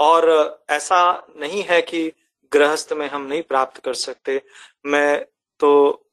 [0.00, 0.28] और
[0.70, 1.00] ऐसा
[1.36, 2.10] नहीं है कि
[2.52, 4.40] गृहस्थ में हम नहीं प्राप्त कर सकते।
[4.86, 5.24] मैं
[5.60, 6.06] तो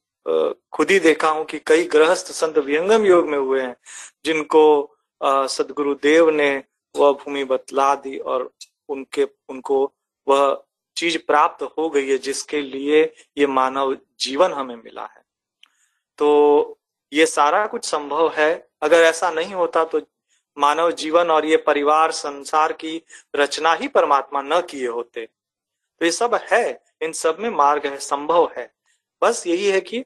[0.72, 3.76] खुद ही देखा हूँ कि कई गृहस्थ संत विहंगम योग में हुए हैं,
[4.24, 6.50] जिनको सदगुरु देव ने
[6.94, 8.50] वह भूमि बतला दी और
[8.88, 9.84] उनके, उनको
[10.26, 10.62] वह
[10.96, 13.02] चीज़ प्राप्त हो गई है, जिसके लिए
[13.38, 15.22] ये मानव जीवन हमें मिला है।
[16.18, 16.78] तो
[17.12, 20.00] ये सारा कुछ संभव है। अगर ऐसा नहीं होता तो
[20.58, 23.02] मानव जीवन और ये परिवार, संसार की
[23.36, 27.96] रचना ही परमात्मा न किए होते। तो ये सब है, इन सब में मार्ग है,
[27.98, 28.70] संभव है।
[29.22, 30.04] बस यही है कि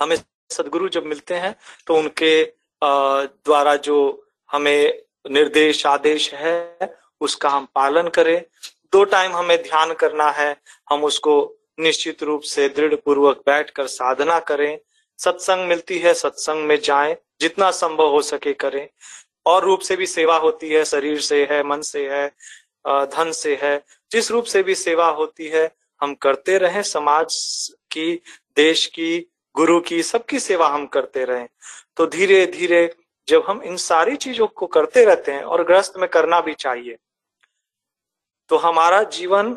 [0.00, 0.16] हमें
[0.50, 1.54] सदगुरु जब मिलते हैं
[1.86, 2.44] तो उनके
[2.82, 8.44] द्वारा जो हमें निर्देश, आदेश है, उसका हम पालन करें।
[8.92, 10.56] दो टाइम हमें ध्यान करना है,
[10.90, 14.78] हम उसको निश्चित रूप से दृढ़ पूर्वक बैठकर साधना करें।
[15.18, 18.88] सत्संग मिलती है, सत्संग में जाएँ, जितना संभव हो सके करें।
[19.46, 22.26] और रूप से भी सेवा होती है, शरीर से है, मन से है
[22.84, 23.76] धन से है,
[24.10, 25.70] जिस रूप से भी सेवा होती है,
[26.00, 27.34] हम करते रहे, समाज
[27.90, 28.12] की,
[28.56, 29.18] देश की,
[29.54, 31.46] गुरु की, सबकी सेवा हम करते रहे।
[31.96, 32.94] तो धीरे धीरे
[33.28, 36.96] जब हम इन सारी चीज़ों को करते रहते हैं और ग्रस्त में करना भी चाहिए
[38.50, 39.56] तो हमारा जीवन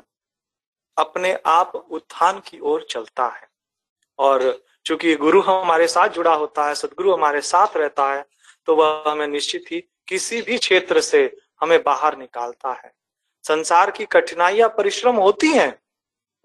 [0.97, 3.47] अपने आप उत्थान की ओर चलता है।
[4.19, 8.25] और चूँकि गुरु हमारे साथ जुड़ा होता है, सदगुरु हमारे साथ रहता है
[8.67, 12.93] तो वह हमें निश्चित ही किसी भी क्षेत्र से हमें बाहर निकालता है।
[13.45, 15.79] संसार की कठिनाइयाँ परिश्रम होती हैं,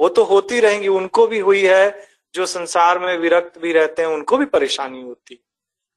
[0.01, 4.09] वो तो होती रहेंगी, उनको भी हुई है, जो संसार में विरक्त भी रहते हैं,
[4.09, 5.39] उनको भी परेशानी होती।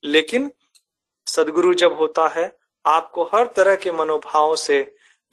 [0.04, 0.52] लेकिन
[1.28, 4.82] सदगुरु जब होता है, आपको हर तरह के मनोभावों से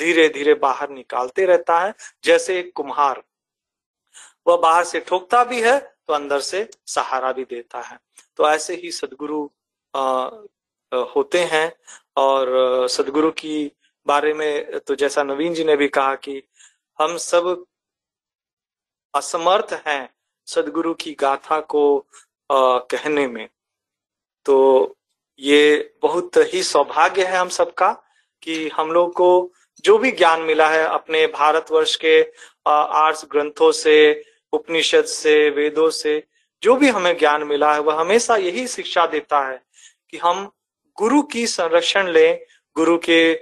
[0.00, 3.22] धीरे धीरे बाहर निकालते रहता है, जैसे एक कुम्हार।
[4.46, 7.98] वह बाहर से ठोकता भी है तो अंदर से सहारा भी देता है।
[8.36, 9.48] तो ऐसे ही सदगुरु
[10.94, 11.72] होते हैं
[12.16, 12.48] और
[12.88, 13.72] सदगुरु की
[14.06, 16.42] बारे में तो जैसा नवीन जी ने भी कहा कि
[17.00, 17.64] हम सब
[19.14, 20.14] असमर्थ हैं
[20.46, 22.06] सदगुरु की गाथा को
[22.50, 23.48] आ, कहने में।
[24.44, 24.96] तो
[25.38, 27.92] ये बहुत ही सौभाग्य है हम सबका
[28.42, 29.52] कि हम लोग को
[29.84, 32.32] जो भी ज्ञान मिला है अपने भारतवर्ष के
[32.66, 36.24] आर्ट्स ग्रंथों से उपनिषद से वेदों से
[36.62, 39.62] जो भी हमें ज्ञान मिला है वह हमेशा यही शिक्षा देता है
[40.10, 40.50] कि हम
[40.98, 42.40] गुरु की संरक्षण लें
[42.76, 43.34] गुरु के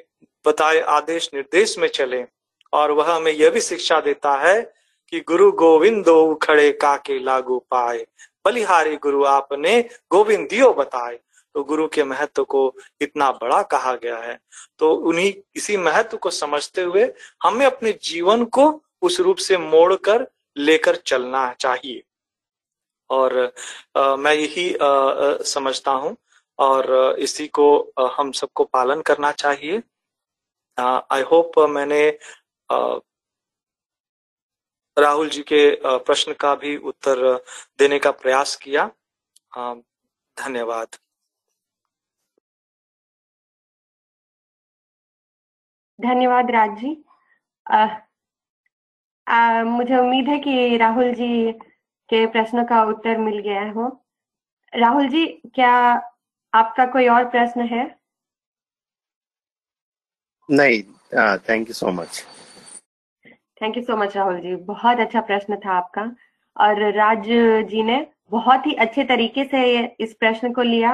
[0.47, 2.25] बताए आदेश निर्देश में चले।
[2.73, 4.61] और वह हमें यह भी शिक्षा देता है
[5.09, 8.07] कि गुरु गोविंदो खड़े काके लागू पाए।
[8.45, 9.81] बलिहारी गुरु आपने
[10.11, 11.19] गोविंदियो बताए।
[11.55, 14.39] तो गुरु के महत्व को इतना बड़ा कहा गया है।
[14.79, 20.27] तो उन्हीं इसी महत्व को समझते हुए हमें अपने जीवन को उस रूप से मोड़कर
[20.57, 22.03] लेकर चलना चाहिए।
[23.11, 23.53] और
[23.97, 26.17] आ, मैं यही आ, समझता हूँ
[26.61, 27.67] और इसी को
[28.17, 29.83] हम सबको पालन करना चाहिए।
[31.11, 32.03] आई होप मैंने
[34.99, 35.63] राहुल जी के
[35.99, 37.19] प्रश्न का भी उत्तर
[37.79, 38.91] देने का प्रयास किया।
[40.37, 40.97] धन्यवाद।
[46.01, 47.05] धन्यवाद राज जी।
[47.71, 47.87] आ,
[49.27, 51.53] आ, मुझे उम्मीद है कि राहुल जी
[52.11, 53.89] के प्रश्न का उत्तर मिल गया हो।
[54.75, 56.10] राहुल जी क्या
[56.53, 57.85] आपका कोई और प्रश्न है?
[60.49, 60.83] नहीं
[61.49, 62.25] thank you so much
[63.63, 64.55] thank you so much Rahul ji.
[64.57, 66.11] बहुत अच्छा प्रश्न था आपका.
[66.57, 67.27] और राज
[67.71, 69.61] जी ने बहुत ही अच्छे तरीके से
[70.01, 70.93] इस प्रश्न को लिया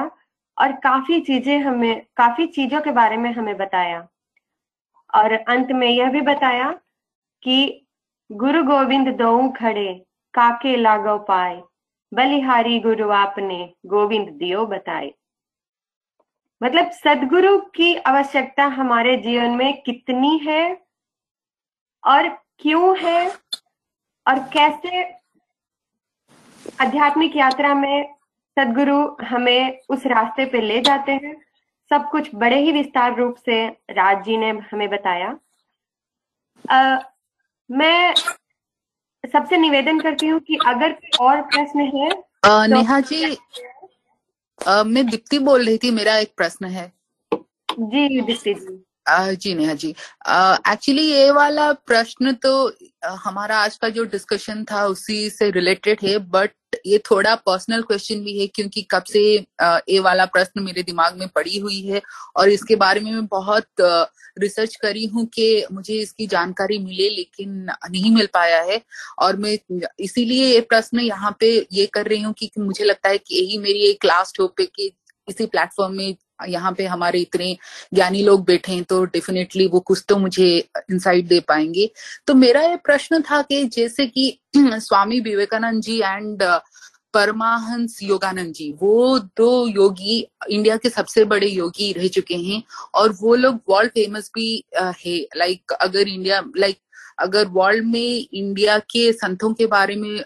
[0.57, 4.07] और काफ़ी चीज़ें हमें काफ़ी चीज़ों के बारे में हमें बताया.
[5.15, 6.71] और अंत में यह भी बताया
[7.43, 7.85] कि
[8.29, 9.93] गुरु गोविंद दो खड़े
[10.33, 11.61] काके लागो पाए.
[12.11, 15.13] बलिहारी गुरु आपने गोविंद दियो बताए.
[16.61, 20.63] मतलब सदगुरु की आवश्यकता हमारे जीवन में कितनी है
[22.03, 22.27] और
[22.59, 23.27] क्यों है
[24.25, 25.03] और कैसे
[26.81, 28.15] आध्यात्मिक यात्रा में
[28.57, 31.35] सदगुरु हमें उस रास्ते पे ले जाते हैं
[31.91, 35.37] सब कुछ बड़े ही विस्तार रूप से राज जी ने हमें बताया।
[36.71, 36.99] आ,
[37.69, 38.13] मैं
[39.23, 43.37] सबसे निवेदन करती हूँ कि अगर और प्रश्न है आ, तो नेहा जी
[44.61, 46.93] मैं दीप्ति बोल रही थी मेरा एक प्रश्न है।
[47.79, 52.51] जी दीप्ति जी। जी नेहा जी। एक्चुअली ये वाला प्रश्न तो
[53.17, 56.51] हमारा आज का जो डिस्कशन था उसी से रिलेटेड है बट
[56.85, 59.21] ये थोड़ा पर्सनल क्वेश्चन भी है क्योंकि कब से
[59.61, 62.01] ये वाला प्रश्न मेरे दिमाग में पड़ी हुई है
[62.37, 63.81] और इसके बारे में मैं बहुत
[64.39, 68.81] रिसर्च करी हूँ कि मुझे इसकी जानकारी मिले लेकिन नहीं मिल पाया है
[69.19, 69.57] और मैं
[69.99, 73.57] इसीलिए ये प्रश्न यहाँ पे ये कर रही हूँ कि मुझे लगता है कि यही
[73.57, 74.91] मेरी एक लास्ट होप है कि
[75.27, 76.15] इसी प्लेटफॉर्म में
[76.47, 77.55] यहाँ पे हमारे इतने
[77.93, 80.47] ज्ञानी लोग बैठे हैं तो डेफिनेटली वो कुछ तो मुझे
[80.91, 81.89] इंसाइट दे पाएँगे।
[82.27, 86.43] तो मेरा ये प्रश्न था कि जैसे कि स्वामी विवेकानंद जी एंड
[87.13, 90.19] परमाहंस योगानंद जी, वो दो योगी,
[90.49, 92.61] इंडिया के सबसे बड़े योगी रह चुके हैं
[92.95, 96.79] और वो लोग वर्ल्ड फ़ेमस भी है। लाइक अगर इंडिया लाइक
[97.19, 100.19] अगर वर्ल्ड में इंडिया के संतों के बारे में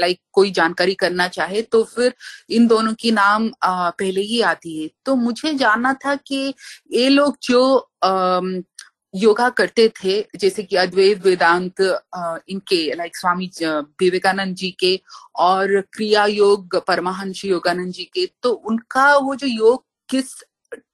[0.00, 2.12] लाइक कोई जानकारी करना चाहे तो फिर
[2.50, 6.54] इन दोनों की नाम आ, पहले ही आती है। तो मुझे जानना था कि
[6.92, 7.62] ये लोग जो
[8.04, 8.40] आ,
[9.14, 11.80] योगा करते थे जैसे कि अद्वैत वेदांत
[12.48, 13.50] इनके लाइक स्वामी
[14.00, 15.00] विवेकानंद जी के
[15.46, 20.32] और क्रिया योग परमाहंस योगानंद जी के तो उनका वो जो योग किस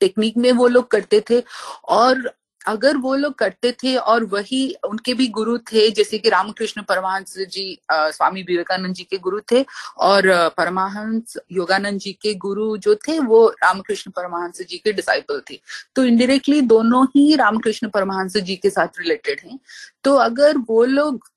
[0.00, 1.42] टेक्निक में वो लोग करते थे
[1.88, 2.30] और
[2.66, 7.36] अगर वो लोग करते थे और वही उनके भी गुरु थे जैसे कि रामकृष्ण परमहंस
[7.50, 9.64] जी आ, स्वामी विवेकानंद जी के गुरु थे
[9.98, 15.60] और परमहंस योगानंद जी के गुरु जो थे वो रामकृष्ण परमहंस जी के डिसाइपल थे।
[15.96, 19.58] तो इनडायरेक्टली दोनों ही रामकृष्ण परमहंस जी के साथ रिलेटेड हैं।
[20.04, 21.28] तो अगर वो लोग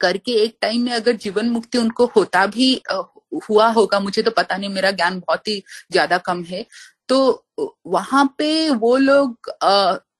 [0.00, 2.72] करके एक टाइम में अगर जीवन मुक्ति उनको होता भी
[3.50, 6.64] हुआ होगा मुझे तो पता नहीं मेरा ज्ञान बहुत ही ज़्यादा कम है।
[7.08, 7.46] तो
[7.86, 9.50] वहाँ पे वो लोग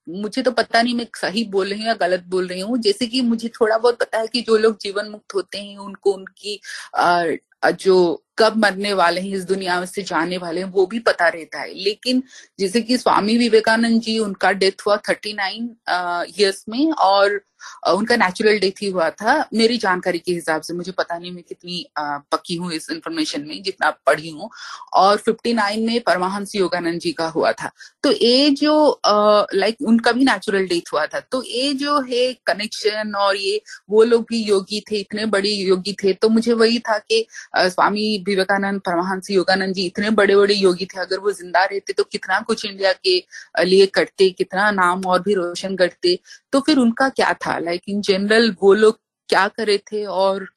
[0.09, 3.07] मुझे तो पता नहीं मैं सही बोल रही हूँ या गलत बोल रही हूँ। जैसे
[3.07, 6.61] कि मुझे थोड़ा बहुत पता है कि जो लोग जीवन मुक्त होते हैं उनको उनकी
[6.97, 7.25] आ,
[7.73, 11.61] जो कब मरने वाले हैं, इस दुनिया से जाने वाले हैं, वो भी पता रहता
[11.61, 12.23] है। लेकिन
[12.61, 15.75] जैसे कि स्वामी विवेकानंद जी, उनका डेथ हुआ थर्टी नाइन
[16.31, 17.41] ईयर्स में और
[17.89, 21.43] उनका नेचुरल डेथ ही हुआ था। मेरी जानकारी के हिसाब से, मुझे पता नहीं मैं
[21.43, 24.49] कितनी पक्की हूँ इस इंफॉर्मेशन में, जितना पढ़ी हूँ।
[24.95, 27.71] और 59 में परमाहंस योगानंद जी का हुआ था।
[28.03, 29.01] तो ये जो
[29.55, 33.61] लाइक उनका भी नेचुरल डेथ हुआ था। तो ये जो है कनेक्शन और ये,
[33.91, 37.25] वो लोग भी योगी थे, इतने बड़े योगी थे। तो मुझे वही था कि
[37.57, 42.05] स्वामी विवेकानंद परमहंस योगानंद जी इतने बड़े बड़े योगी थे अगर वो ज़िंदा रहते तो
[42.05, 43.19] कितना कुछ इंडिया के
[43.65, 46.19] लिए करते कितना नाम और भी रोशन करते
[46.53, 47.59] तो फिर उनका क्या था?
[47.59, 50.49] लाइक इन जनरल वो लोग क्या करे थे और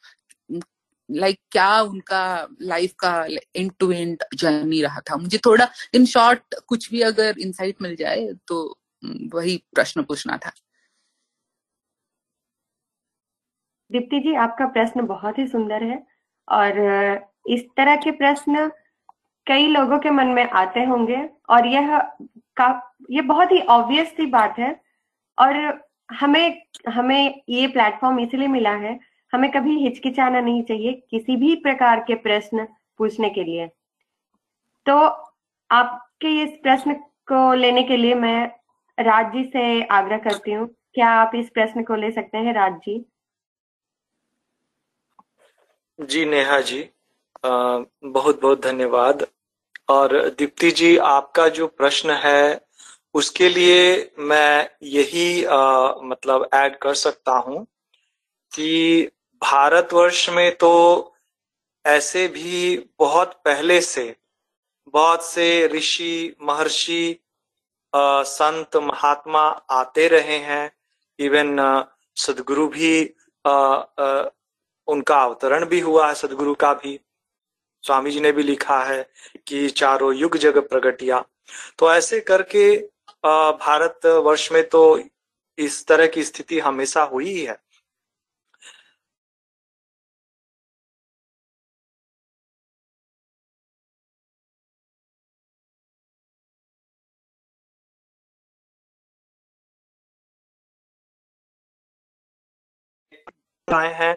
[1.10, 3.12] लाइक like, क्या उनका लाइफ का
[3.56, 5.16] एंड टू एंड जर्नी रहा था?
[5.18, 8.58] मुझे थोड़ा इन शॉर्ट कुछ भी अगर इंसाइट मिल जाए तो
[9.34, 10.52] वही प्रश्न पूछना था।
[13.91, 15.98] दीप्ति जी आपका प्रश्न बहुत ही सुंदर है
[16.48, 16.78] और
[17.45, 18.70] इस तरह के प्रश्न
[19.48, 21.18] कई लोगों के मन में आते होंगे
[21.49, 21.98] और यह
[22.57, 22.68] का,
[23.11, 24.76] ये बहुत ही ऑब्वियस सी बात है
[25.38, 25.56] और
[26.11, 28.99] हमें हमें ये प्लेटफॉर्म इसलिए मिला है,
[29.34, 32.68] हमें कभी हिचकिचाना नहीं चाहिए किसी भी प्रकार के प्रश्न
[32.99, 33.68] पूछने के लिए।
[34.86, 34.95] तो
[35.70, 36.94] आपके इस प्रश्न
[37.28, 38.45] को लेने के लिए मैं
[38.98, 42.80] राज जी से आग्रह करती हूँ। क्या आप इस प्रश्न को ले सकते हैं राज
[42.86, 43.03] जी
[45.99, 46.82] जी, नेहा जी।
[47.44, 49.26] बहुत बहुत धन्यवाद।
[49.90, 52.61] और दीप्ति जी आपका जो प्रश्न है
[53.16, 57.66] उसके लिए मैं यही आ, मतलब ऐड कर सकता हूँ
[58.52, 59.10] कि
[59.41, 60.74] भारतवर्ष में तो
[61.86, 64.16] ऐसे भी बहुत पहले से
[64.94, 67.20] बहुत से ऋषि महर्षि
[67.94, 69.41] संत महात्मा
[69.72, 70.72] आते रहे हैं।
[71.20, 71.57] इवन
[72.18, 72.94] सदगुरु भी
[73.45, 74.30] आ, आ,
[74.88, 76.99] उनका अवतरण भी हुआ है सदगुरु का भी।
[77.84, 79.01] स्वामी जी ने भी लिखा है
[79.47, 81.23] कि चारों युग जग प्रगटिया।
[81.80, 82.65] तो ऐसे करके
[83.60, 84.84] भारत वर्ष में तो
[85.57, 87.57] इस तरह की स्थिति हमेशा हुई है
[103.93, 104.14] हैं।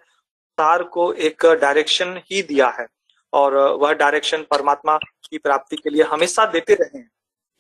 [0.59, 2.87] सार को एक डायरेक्शन ही दिया है।
[3.33, 7.03] और वह डायरेक्शन परमात्मा की प्राप्ति के लिए हमेशा देते रहे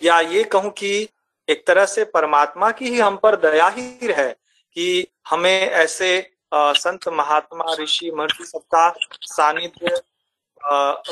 [0.02, 1.08] या ये कहूँ कि
[1.48, 4.30] एक तरह से परमात्मा की ही हम पर दया ही है
[4.76, 10.00] कि हमें ऐसे संत महात्मा, ऋषि, महर्षि सबका सानिध्य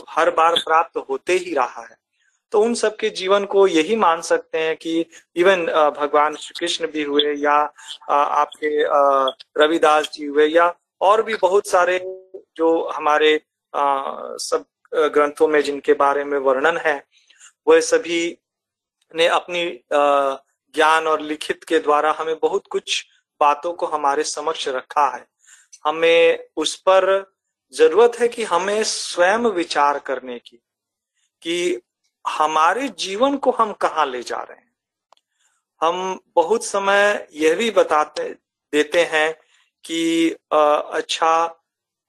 [0.09, 1.97] हर बार प्राप्त होते ही रहा है।
[2.53, 5.05] तो उन सबके जीवन को यही मान सकते हैं कि
[5.37, 5.65] इवन
[5.99, 7.55] भगवान श्री कृष्ण भी हुए या
[8.11, 8.83] आपके
[9.63, 11.99] रविदास जी हुए या और भी बहुत सारे
[12.57, 13.41] जो हमारे
[13.75, 14.65] सब
[14.95, 17.03] ग्रंथों में जिनके बारे में वर्णन है,
[17.67, 18.37] वह सभी
[19.15, 23.05] ने अपनी ज्ञान और लिखित के द्वारा हमें बहुत कुछ
[23.41, 25.27] बातों को हमारे समक्ष रखा है।
[25.85, 27.33] हमें उस पर
[27.75, 30.57] ज़रूरत है कि हमें स्वयं विचार करने की,
[31.43, 31.81] कि
[32.25, 34.73] हमारे जीवन को हम कहा ले जा रहे हैं।
[35.81, 38.29] हम बहुत समय यह भी बताते,
[38.73, 39.33] देते हैं
[39.85, 40.31] कि
[40.61, 41.33] अच्छा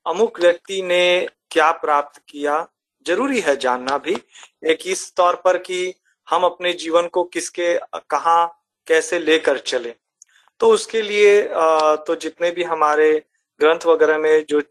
[0.05, 2.67] अमुक व्यक्ति ने क्या प्राप्त किया,
[3.05, 4.15] ज़रूरी है जानना भी।
[4.65, 5.93] एक इस तौर पर कि
[6.27, 7.73] हम अपने जीवन को किसके,
[8.09, 8.45] कहा,
[8.87, 9.93] कैसे लेकर चले।
[10.61, 11.41] तो उसके लिए
[12.07, 13.11] तो जितने भी हमारे
[13.59, 14.61] ग्रंथ वगैरह में जो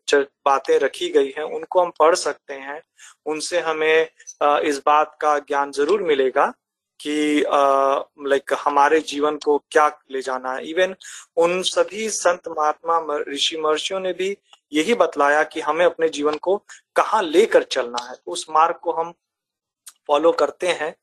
[0.47, 2.81] बातें रखी गई हैं, उनको हम पढ़ सकते हैं।
[3.27, 4.09] उनसे हमें
[4.62, 6.47] इस बात का ज्ञान ज़रूर मिलेगा
[7.01, 7.44] कि
[8.23, 10.94] लाइक हमारे जीवन को क्या ले जाना है। इवन
[11.36, 14.36] उन सभी संत महात्मा ऋषि, महर्षियों ने भी
[14.72, 16.56] यही बतलाया कि हमें अपने जीवन को
[16.97, 19.12] कहाँ लेकर चलना है। उस मार्ग को हम
[20.09, 20.94] फॉलो करते हैं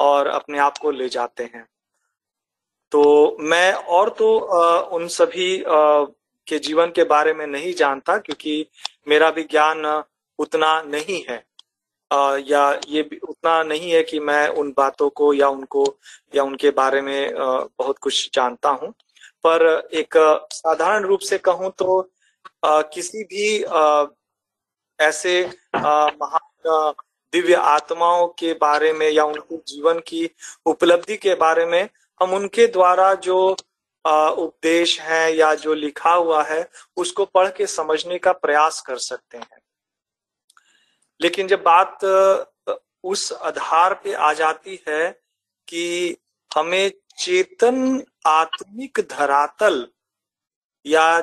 [0.00, 1.66] और अपने आप को ले जाते हैं।
[2.92, 4.36] तो मैं और तो
[4.96, 8.66] उन सभी के जीवन के बारे में नहीं जानता क्योंकि
[9.08, 9.84] मेरा भी ज्ञान
[10.38, 11.42] उतना नहीं है।
[12.10, 15.84] आ, या ये उतना नहीं है कि मैं उन बातों को या उनको
[16.34, 18.92] या उनके बारे में आ, बहुत कुछ जानता हूँ।
[19.46, 20.14] पर एक
[20.52, 22.00] साधारण रूप से कहूँ तो
[22.64, 24.04] आ, किसी भी आ,
[25.00, 26.92] ऐसे महान
[27.32, 30.30] दिव्य आत्माओं के बारे में या उनके जीवन की
[30.66, 31.88] उपलब्धि के बारे में
[32.22, 33.56] हम उनके द्वारा जो
[34.30, 39.38] उपदेश है या जो लिखा हुआ है उसको पढ़ के समझने का प्रयास कर सकते
[39.38, 39.60] हैं।
[41.20, 42.04] लेकिन जब बात
[43.04, 45.20] उस आधार पे आ जाती है
[45.68, 46.16] कि
[46.56, 49.88] हमें चेतन आत्मिक धरातल
[50.86, 51.20] या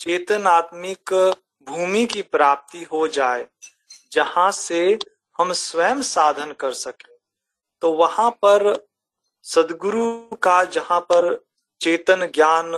[0.00, 1.12] चेतन आत्मिक
[1.66, 3.46] भूमि की प्राप्ति हो जाए,
[4.12, 4.98] जहाँ से
[5.38, 7.14] हम स्वयं साधन कर सके।
[7.82, 8.74] तो वहाँ पर
[9.44, 11.34] सदगुरु का जहाँ पर
[11.80, 12.72] चेतन ज्ञान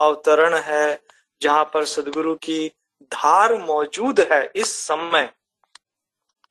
[0.00, 1.00] अवतरण है,
[1.40, 2.68] जहाँ पर सदगुरु की
[3.12, 5.30] धार मौजूद है इस समय,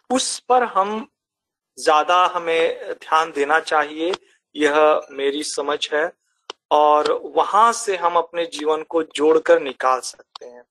[0.09, 1.07] उस पर हम
[1.77, 4.11] ज़्यादा हमें ध्यान देना चाहिए।
[4.55, 6.05] यह मेरी समझ है।
[6.75, 10.63] और वहाँ से हम अपने जीवन को जोड़कर निकाल सकते हैं।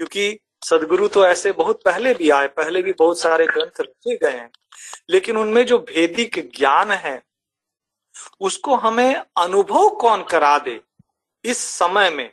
[0.00, 4.30] क्योंकि सदगुरु तो ऐसे बहुत पहले भी आए, पहले भी बहुत सारे ग्रंथ रखे गए
[4.30, 4.50] हैं,
[5.10, 7.22] लेकिन उनमें जो भेदिक ज्ञान है,
[8.40, 10.80] उसको हमें अनुभव कौन करा दे
[11.44, 12.30] इस समय में,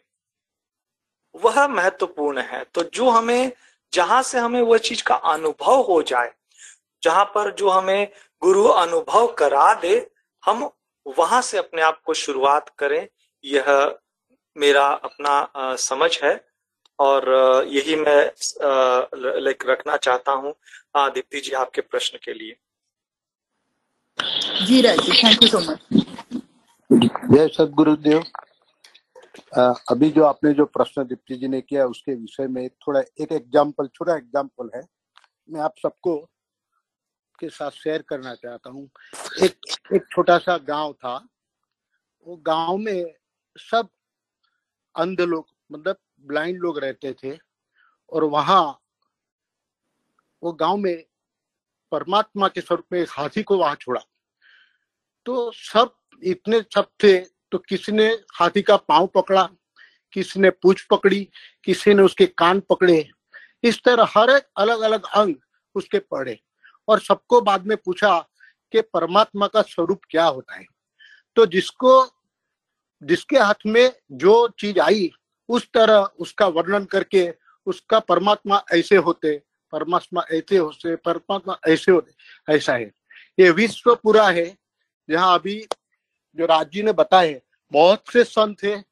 [1.36, 3.52] वह महत्वपूर्ण है। तो जो हमें,
[3.94, 6.32] जहाँ से हमें वह चीज़ का अनुभव हो जाए,
[7.04, 8.08] जहाँ पर जो हमें
[8.42, 10.10] गुरु अनुभव करा दे,
[10.44, 10.70] हम
[11.06, 13.08] वहाँ से अपने आप को शुरुआत करें।
[13.44, 13.66] यह
[14.56, 16.34] मेरा अपना आ, समझ है
[17.00, 17.30] और
[17.68, 18.32] यही मैं
[19.42, 20.54] लाइक रखना चाहता हूँ।
[20.96, 22.56] दीप्ति जी आपके प्रश्न के लिए।
[24.66, 25.80] जी Raj thank you so much
[26.90, 28.24] जय सदगुरुदेव।
[29.92, 33.88] अभी जो आपने जो प्रश्न दीप्ति जी ने किया उसके विषय में थोड़ा एक एग्ज़ाम्पल
[33.88, 34.84] छोटा एग्ज़ाम्पल है।
[35.50, 36.16] मैं आप सबको
[37.42, 38.90] के साथ शेयर करना चाहता हूँ।
[39.44, 39.56] एक
[39.96, 41.16] एक छोटा सा गाँव था।
[42.28, 43.14] वो गाँव में
[43.56, 43.90] सब
[44.96, 47.38] अंध लोग मतलब ब्लाइंड लोग रहते थे
[48.12, 48.64] और वहाँ
[50.44, 51.04] वो गाँव में
[51.92, 54.02] परमात्मा के स्वरूप में एक हाथी को वहाँ छोड़ा।
[55.26, 55.94] तो सब
[56.24, 57.18] इतने सब थे
[57.52, 59.44] तो किसी ने हाथी का पाँव पकड़ा,
[60.14, 61.28] किसी ने पूछ पकड़ी,
[61.64, 63.10] किसी ने उसके कान पकड़े।
[63.64, 65.36] इस तरह हर एक अलग अलग अंग
[65.76, 66.40] उसके पड़े।
[66.92, 68.20] और सबको बाद में पूछा
[68.72, 70.66] कि परमात्मा का स्वरूप क्या होता है।
[71.36, 72.06] तो जिसको,
[73.04, 75.12] जिसके हाथ में जो चीज़ आई,
[75.50, 77.34] उस तरह उसका वर्णन करके
[77.66, 79.42] उसका परमात्मा ऐसे होते,
[79.72, 82.12] परमात्मा ऐसे होते, परमात्मा ऐसे होते,
[82.54, 82.92] ऐसा है।
[83.40, 84.58] ये विश्व पूरा है।
[85.10, 85.68] जहाँ अभी
[86.36, 87.42] जो राज़ी ने बताए
[87.72, 88.86] बहुत से संत है,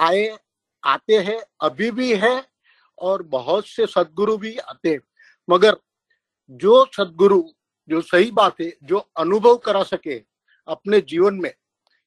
[0.00, 0.38] आए,
[0.84, 2.46] आते हैं, अभी भी है,
[2.98, 5.00] और बहुत से सदगुरु भी आते हैं।
[5.50, 5.76] मगर
[6.50, 7.44] जो सदगुरु,
[7.88, 10.22] जो सही बात है जो अनुभव करा सके
[10.68, 11.54] अपने जीवन में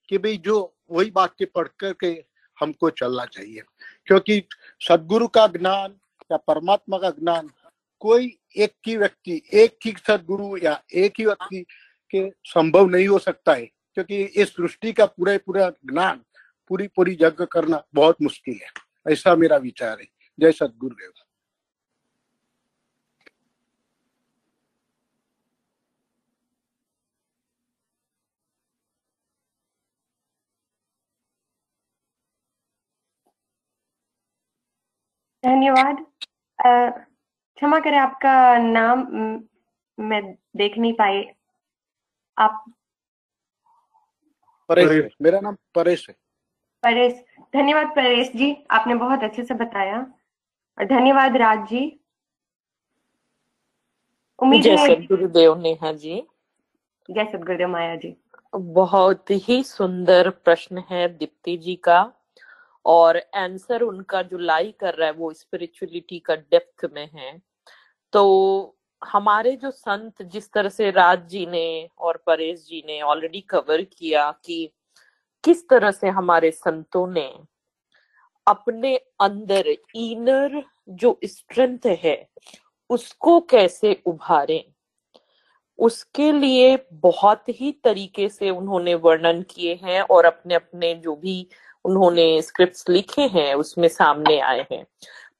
[0.09, 2.25] कि भाई जो वही बात के पढ़ करके
[2.59, 3.61] हमको चलना चाहिए।
[4.05, 4.43] क्योंकि
[4.89, 5.99] सदगुरु का ज्ञान
[6.31, 7.49] या परमात्मा का ज्ञान
[7.99, 11.65] कोई एक ही व्यक्ति, एक ही सदगुरु या एक ही व्यक्ति
[12.15, 16.21] के संभव नहीं हो सकता है। क्योंकि इस सृष्टि का पूरा पूरा ज्ञान
[16.67, 18.69] पूरी पूरी जग करना बहुत मुश्किल है।
[19.13, 20.07] ऐसा मेरा विचार है।
[20.39, 21.11] जय सदगुरुदेव।
[35.43, 36.05] धन्यवाद।
[36.59, 38.99] क्षमा करें आपका नाम
[39.97, 40.19] म,
[40.57, 41.23] देख नहीं पाई।
[42.37, 42.63] आप
[44.69, 46.15] परेश मेरा नाम परेश है।
[46.83, 47.13] परेश
[47.53, 49.99] धन्यवाद परेश जी आपने बहुत अच्छे से बताया।
[50.77, 51.81] और धन्यवाद राज जी।
[54.39, 56.21] उम्मीद जय सदगुरुदेव नेहा जी।
[57.09, 58.15] जय सदगुरुदेव माया जी।
[58.53, 61.99] बहुत ही सुंदर प्रश्न है दीप्ति जी का।
[62.89, 67.41] और आंसर उनका जो लाई कर रहा है, वो स्पिरिचुअलिटी का डेप्थ में है।
[68.13, 73.41] तो हमारे जो संत जिस तरह से राज जी ने और परेश जी ने ऑलरेडी
[73.41, 74.71] कवर किया कि
[75.43, 77.29] किस तरह से हमारे संतों ने
[78.47, 82.29] अपने अंदर इनर जो स्ट्रेंथ है,
[82.89, 84.65] उसको कैसे उभारे।
[85.79, 91.47] उसके लिए बहुत ही तरीके से उन्होंने वर्णन किए हैं और अपने अपने जो भी
[91.85, 94.85] उन्होंने स्क्रिप्ट्स लिखे हैं, उसमें सामने आए हैं।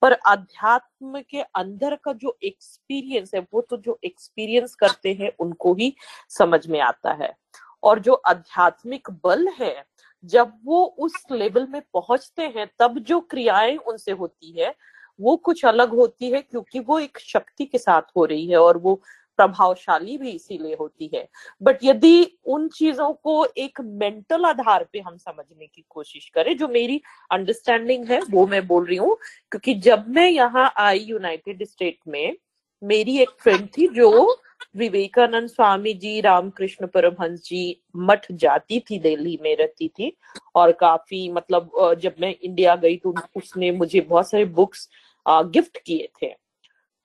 [0.01, 5.73] पर अध्यात्म के अंदर का जो एक्सपीरियंस है, वो तो जो एक्सपीरियंस करते हैं, उनको
[5.73, 5.95] ही
[6.29, 7.37] समझ में आता है।
[7.83, 9.85] और जो आध्यात्मिक बल है,
[10.25, 14.75] जब वो उस लेवल में पहुँचते हैं, तब जो क्रियाएँ उनसे होती है,
[15.21, 18.77] वो कुछ अलग होती है, क्योंकि वो एक शक्ति के साथ हो रही है और
[18.77, 19.01] वो
[19.39, 21.27] प्रभावशाली भी इसीलिए होती है।
[21.61, 26.67] बट यदि उन चीज़ों को एक मेंटल आधार पे हम समझने की कोशिश करें, जो
[26.69, 27.01] मेरी
[27.31, 29.15] अंडरस्टैंडिंग है, वो मैं बोल रही हूँ,
[29.51, 32.35] क्योंकि जब मैं यहाँ आई यूनाइटेड स्टेट में,
[32.81, 34.41] मेरी एक फ्रेंड थी जो
[34.77, 40.11] विवेकानंद स्वामी जी, रामकृष्ण परमहंस जी मठ जाती थी, दिल्ली में रहती थी,
[40.55, 41.71] और काफ़ी मतलब
[42.01, 44.87] जब मैं इंडिया गई तो उसने मुझे बहुत सारे बुक्स
[45.25, 46.33] गिफ्ट किए थे।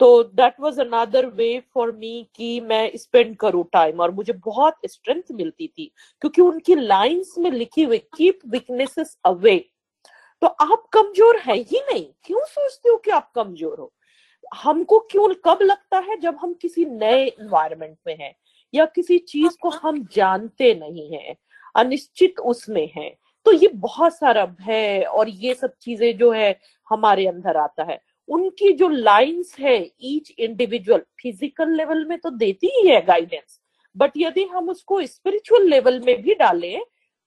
[0.00, 4.76] तो that was another way for me कि मैं स्पेंड करूँ टाइम और मुझे बहुत
[4.86, 5.90] स्ट्रेंथ मिलती थी,
[6.22, 9.56] क्योंकि उनकी लाइंस में लिखी हुई कीप वीकनेसेस अवे
[10.42, 13.92] तो आप कमज़ोर है ही नहीं, क्यों सोचते हो कि आप कमज़ोर हो?
[14.54, 18.34] हमको क्यों, कब लगता है जब हम किसी नए इन्वायरमेंट में हैं
[18.74, 21.36] या किसी चीज़ को हम जानते नहीं हैं,
[21.74, 23.14] अनिश्चित उसमें हैं?
[23.46, 26.58] तो ये बहुत सारा भय और ये सब चीज़ें जो है
[26.88, 27.98] हमारे अंदर आता है।
[28.28, 33.60] उनकी जो लाइंस है ईच इंडिविजुअल फ़िज़िकल लेवल में तो देती ही है गाइडेंस
[33.96, 36.80] बट यदि हम उसको स्पिरिचुअल लेवल में भी डालें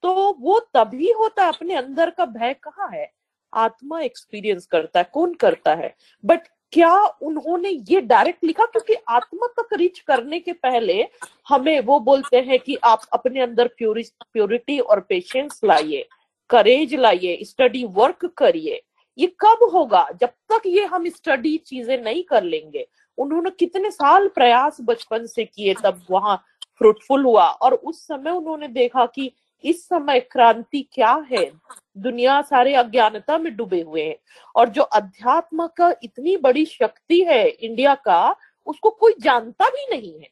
[0.03, 3.11] तो वो तभी होता है, अपने अंदर का भय कहाँ है?
[3.53, 5.94] आत्मा एक्सपीरियंस करता है, कौन करता है?
[6.24, 8.65] बट क्या उन्होंने ये डायरेक्ट लिखा?
[8.65, 11.06] क्योंकि आत्मा तक रीच करने के पहले
[11.48, 16.07] हमें वो बोलते हैं कि आप अपने अंदर प्योरिटी और पेशेंस लाइए
[16.49, 18.82] करेज लाइए स्टडी वर्क करिए।
[19.18, 20.07] ये कब होगा?
[20.22, 22.88] जब तक ये हम स्टडी चीज़ें नहीं कर लेंगे।
[23.18, 26.35] उन्होंने कितने साल प्रयास बचपन से किए तब वहाँ
[26.77, 29.31] फ्रूटफुल हुआ। और उस समय उन्होंने देखा कि
[29.64, 31.52] इस समय क्रांति क्या है?
[31.98, 34.15] दुनिया सारे अज्ञानता में डूबे हुए हैं।
[34.56, 38.35] और जो अध्यात्म का इतनी बड़ी शक्ति है इंडिया का
[38.68, 40.30] उसको कोई जानता भी नहीं है।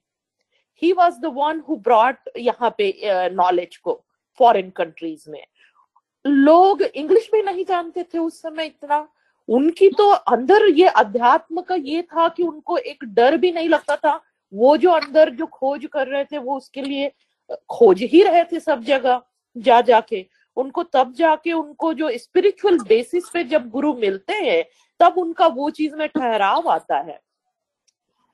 [0.81, 2.93] He was the one who brought यहाँ पे
[3.29, 4.01] नॉलेज को
[4.39, 5.43] फॉरेन कंट्रीज़ में।
[6.25, 9.07] लोग इंग्लिश भी नहीं जानते थे उस समय इतना।
[9.49, 13.95] उनकी तो अंदर ये अध्यात्म का ये था कि उनको एक डर भी नहीं लगता
[13.95, 14.21] था।
[14.53, 17.11] वो जो अंदर जो खोज कर रहे थे, वो उसके लिए,
[17.69, 19.21] खोज ही रहे थे सब जगह,
[19.57, 20.25] जा, जाके।
[20.57, 24.63] उनको तब जाके उनको जो स्पिरिचुअल बेसिस पे जब गुरु मिलते हैं,
[24.99, 27.19] तब उनका वो चीज़ में ठहराव आता है।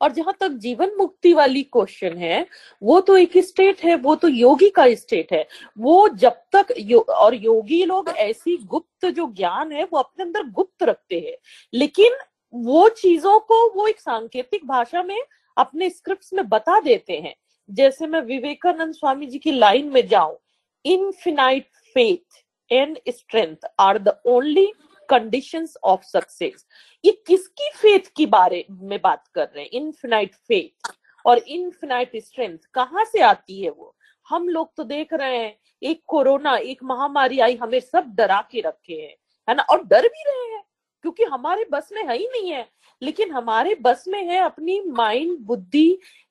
[0.01, 2.45] और जहाँ तक जीवन मुक्ति वाली क्वेश्चन है
[2.81, 5.47] वो तो एक स्टेट है वो तो योगी का स्टेट है।
[5.77, 10.43] वो जब तक यो, और योगी लोग ऐसी गुप्त जो ज्ञान है वो अपने अंदर
[10.49, 11.35] गुप्त रखते हैं।
[11.73, 12.17] लेकिन
[12.53, 15.19] वो चीज़ों को वो एक सांकेतिक भाषा में
[15.57, 17.33] अपने स्क्रिप्ट में बता देते हैं।
[17.69, 20.37] जैसे मैं विवेकानंद स्वामी जी की लाइन में जाऊँ
[20.85, 24.71] infinite faith and strength are the only
[25.11, 26.65] conditions of success
[27.05, 29.69] ये किसकी फेथ की बारे में बात कर रहे हैं?
[29.71, 30.91] इनफिनाइट फेथ
[31.25, 33.95] और इनफिनाइट स्ट्रेंथ कहाँ से आती है वो?
[34.29, 38.61] हम लोग तो देख रहे हैं, एक कोरोना, एक महामारी आई, हमें सब डरा के
[38.61, 39.15] रखे हैं,
[39.47, 39.63] है ना?
[39.63, 40.63] और डर भी रहे हैं,
[41.03, 42.67] क्योंकि हमारे बस में है ही नहीं है।
[43.01, 45.89] लेकिन हमारे बस में है अपनी माइंड बुद्धि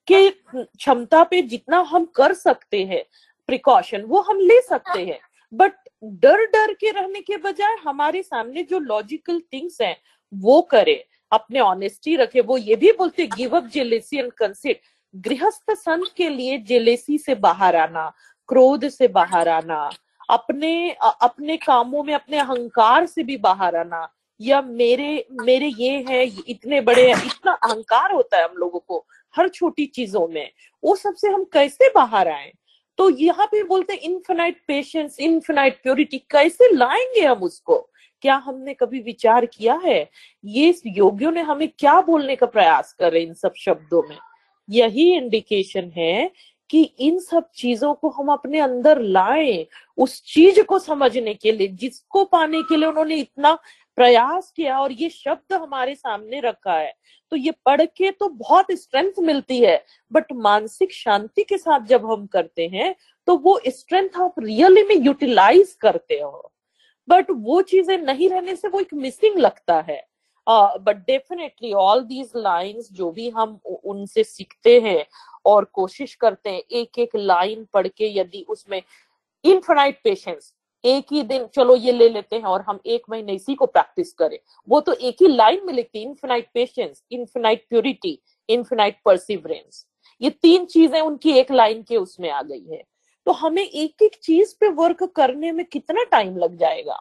[0.09, 3.05] के क्षमता पे जितना हम कर सकते हैं
[3.49, 5.19] प्रिकॉशन वो हम ले सकते हैं।
[5.53, 9.97] बट डर डर के रहने के बजाय हमारे सामने जो लॉजिकल थिंग्स हैं,
[10.33, 14.77] वो करे, अपने ऑनेस्टी रखे। वो ये भी बोलते give up jealousy and consider
[15.15, 18.13] गृहस्थ संत के लिए जेलेसी से बाहर आना,
[18.49, 19.91] क्रोध से बाहर आना,
[20.29, 24.09] अपने अपने कामों में, अपने अहंकार से भी बाहर आना,
[24.41, 29.05] या मेरे मेरे ये है, इतने बड़े इतना अहंकार होता है हम लोगों को,
[29.35, 30.51] हर छोटी चीज़ों में,
[30.83, 32.53] वो सबसे हम कैसे बाहर आए?
[33.01, 37.91] तो यहाँ पे बोलते हैं इन्फिनाइट पेशेंस इन्फिनाइट प्योरिटी कैसे लाएँगे हम उसको?
[38.23, 40.11] क्या हमने कभी विचार किया है?
[40.45, 44.17] ये योगियों ने हमें क्या बोलने का प्रयास कर इन सब शब्दों में?
[44.71, 46.31] यही इंडिकेशन है
[46.71, 49.67] कि इन सब चीज़ों को हम अपने अंदर लाएँ,
[49.99, 53.59] उस चीज़ को समझने के लिए, जिसको पाने के लिए उन्होंने इतना
[53.99, 56.93] प्रयास किया और ये शब्द हमारे सामने रखा है।
[57.33, 62.11] तो ये पढ़ के तो बहुत स्ट्रेंथ मिलती है बट मानसिक शांति के साथ जब
[62.11, 62.95] हम करते हैं
[63.29, 66.53] तो वो स्ट्रेंथ आप रियली में यूटिलाइज करते हो।
[67.09, 70.03] बट वो चीज़ें नहीं रहने से वो एक मिसिंग लगता है।
[70.47, 75.05] But definitely all these lines जो भी हम उनसे सीखते हैं
[75.47, 78.81] और कोशिश करते हैं एक एक लाइन पढ़ के यदि उसमें
[79.45, 80.53] इनफाइट पेशेंस
[80.85, 84.13] एक ही दिन चलो ये ले लेते हैं और हम एक महीने इसी को प्रैक्टिस
[84.13, 84.39] करें।
[84.69, 89.87] वो तो एक ही लाइन में लिखती infinite patience infinite purity infinite perseverance
[90.21, 92.83] ये तीन चीज़ें उनकी एक लाइन के उसमें आ गई है।
[93.27, 97.01] तो हमें एक एक चीज़ पे वर्क करने में कितना टाइम लग जाएगा?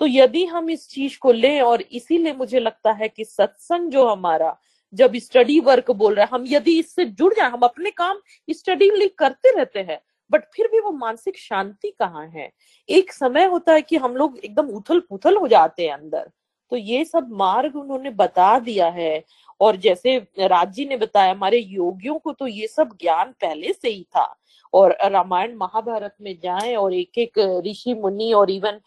[0.00, 4.06] तो यदि हम इस चीज़ को लें और इसीलिए मुझे लगता है कि सत्संग जो
[4.06, 4.56] हमारा,
[4.94, 8.20] जब स्टडी वर्क बोल रहा है, हम यदि इससे जुड़ जाए, हम अपने काम
[8.50, 12.50] स्टडी करते रहते हैं बट फिर भी वो मानसिक शांति कहाँ है?
[12.88, 16.30] एक समय होता है कि हम लोग एकदम उथल पुथल हो जाते हैं अंदर।
[16.72, 19.24] तो ये सब मार्ग उन्होंने बता दिया है
[19.60, 23.88] और जैसे राज जी ने बताया, हमारे योगियों को तो ये सब ज्ञान पहले से
[23.88, 24.34] ही था।
[24.72, 28.80] और रामायण महाभारत में जाएँ और एक एक ऋषि मुनि और इवन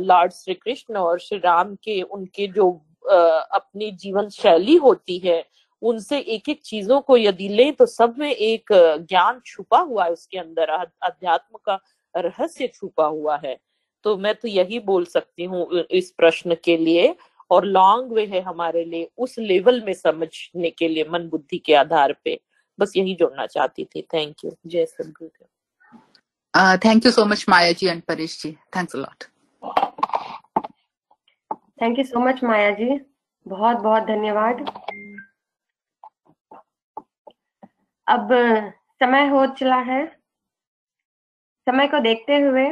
[0.00, 2.70] लॉर्ड श्री कृष्ण और श्री राम के उनके जो
[3.04, 5.44] अपनी जीवन शैली होती है
[5.84, 8.72] उनसे एक एक चीज़ों को यदि लें तो सब में एक
[9.08, 11.78] ज्ञान छुपा हुआ है उसके अंदर अध्यात्म का
[12.14, 13.56] रहस्य छुपा हुआ है।
[14.04, 17.14] तो मैं तो यही बोल सकती हूँ इस प्रश्न के लिए
[17.50, 21.74] और लॉन्ग वे है हमारे लिए उस लेवल में समझने के लिए मन बुद्धि के
[21.74, 22.38] आधार पे।
[22.78, 25.46] बस यही जोड़ना चाहती थी। थैंक यू जय Sadgurudev.
[26.84, 28.52] Thank you so much Maya ji and Paresh ji.
[28.76, 29.24] Thanks lot
[31.82, 32.98] thank you so much Maya ji
[33.46, 34.64] बहुत बहुत धन्यवाद।
[38.06, 38.28] अब
[39.00, 40.06] समय हो चला है।
[41.68, 42.68] समय को देखते हुए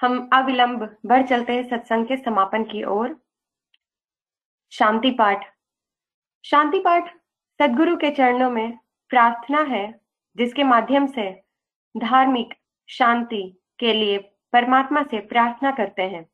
[0.00, 3.24] हम अविलंब बढ़ चलते हैं सत्संग के समापन की ओर।
[4.72, 5.56] शांति पाठ।
[6.44, 7.16] शांति पाठ
[7.58, 10.00] सदगुरु के चरणों में प्रार्थना है,
[10.36, 11.44] जिसके माध्यम से
[11.96, 12.54] धार्मिक
[12.88, 14.18] शांति के लिए
[14.52, 16.30] परमात्मा से प्रार्थना करते हैं।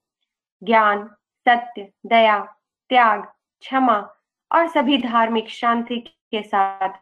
[0.62, 1.08] ज्ञान,
[1.48, 2.44] सत्य, दया,
[2.88, 3.24] त्याग,
[3.60, 4.10] क्षमा
[4.54, 6.98] और सभी धार्मिक शांति के साथ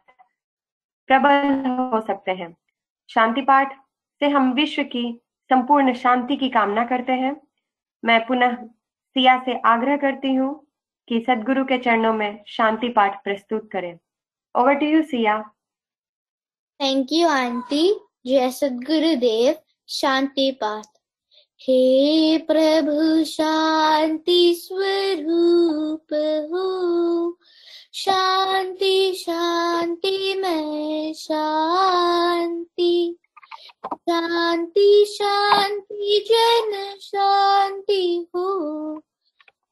[1.09, 2.55] प्रबल हो सकते हैं।
[3.09, 3.73] शांति पाठ
[4.19, 7.35] से हम विश्व की संपूर्ण शांति की कामना करते हैं।
[8.05, 8.55] मैं पुनः
[9.15, 10.67] सिया से आग्रह करती हूँ
[11.07, 13.97] कि सदगुरु के चरणों में शांति पाठ प्रस्तुत करें।
[14.55, 15.41] Over to you Siya.
[16.79, 19.55] Thank you aunty जय सदगुरुदेव।
[19.89, 20.85] शांति पाठ।
[21.67, 26.07] हे प्रभु शांति स्वरूप
[26.51, 27.37] हो।
[27.93, 33.17] शांति शांति, में शांति।
[33.95, 39.01] शांति शांति, जन शांति हो।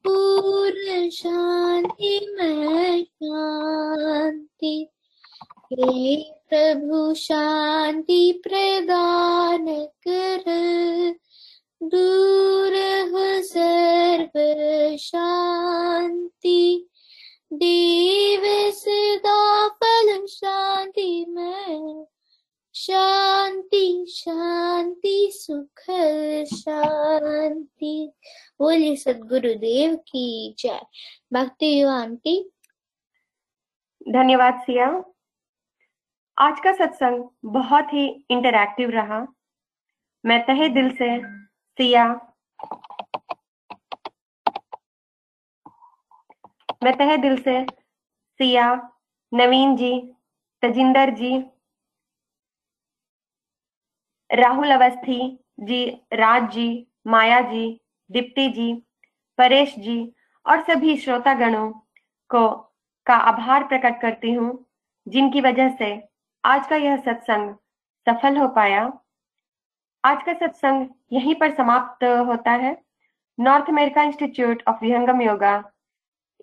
[0.07, 4.87] पूर्ण शांति, में शांति।
[5.73, 10.43] हे प्रभु शांति प्रदान कर।
[11.83, 12.71] दूर
[13.43, 14.31] सर्व
[14.97, 16.89] शांति
[17.53, 22.05] देव सदा फल शांति, में
[22.75, 25.81] शांति शांति, सुख,
[26.57, 28.13] शांति।
[28.59, 30.81] बोलिए सदगुरुदेव की जय।
[31.33, 32.51] भक्ति आंटी।
[34.09, 35.03] धन्यवाद सिया।
[36.37, 39.27] आज का सत्संग बहुत ही इंटरैक्टिव रहा।
[40.25, 41.41] मैं तहे दिल से
[41.81, 42.05] सिया
[46.83, 47.65] मैं तहे दिल से,
[48.39, 48.91] सिया,
[49.33, 50.13] नवीन जी,
[50.61, 51.43] तजिंदर जी,
[54.31, 57.81] राहुल अवस्थी जी, राज जी, माया जी,
[58.11, 58.73] दीप्ति जी,
[59.37, 60.13] परेश जी
[60.45, 61.71] और सभी श्रोतागणों
[62.29, 62.49] को
[63.05, 64.65] का आभार प्रकट करती हूँ,
[65.07, 66.09] जिनकी वजह से
[66.45, 67.55] आज का यह सत्संग
[68.07, 69.00] सफल हो पाया।
[70.03, 72.75] आज का सत्संग यहीं पर समाप्त होता है।
[73.37, 75.53] North America Institute of Vihangam Yoga.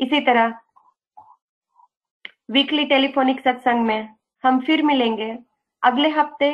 [0.01, 0.55] इसी तरह
[2.51, 4.09] वीकली टेलीफोनिक सत्संग में
[4.45, 5.31] हम फिर मिलेंगे
[5.83, 6.51] अगले हफ़्ते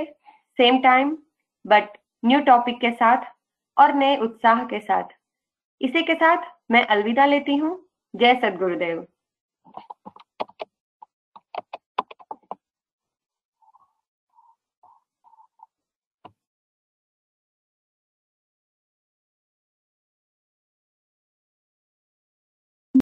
[0.59, 1.17] same time
[1.65, 3.31] but new topic के साथ
[3.77, 5.15] और नए उत्साह के साथ।
[5.81, 7.79] इसी के साथ मैं अलविदा लेती हूँ।
[8.15, 9.07] जय सदगुरुदेव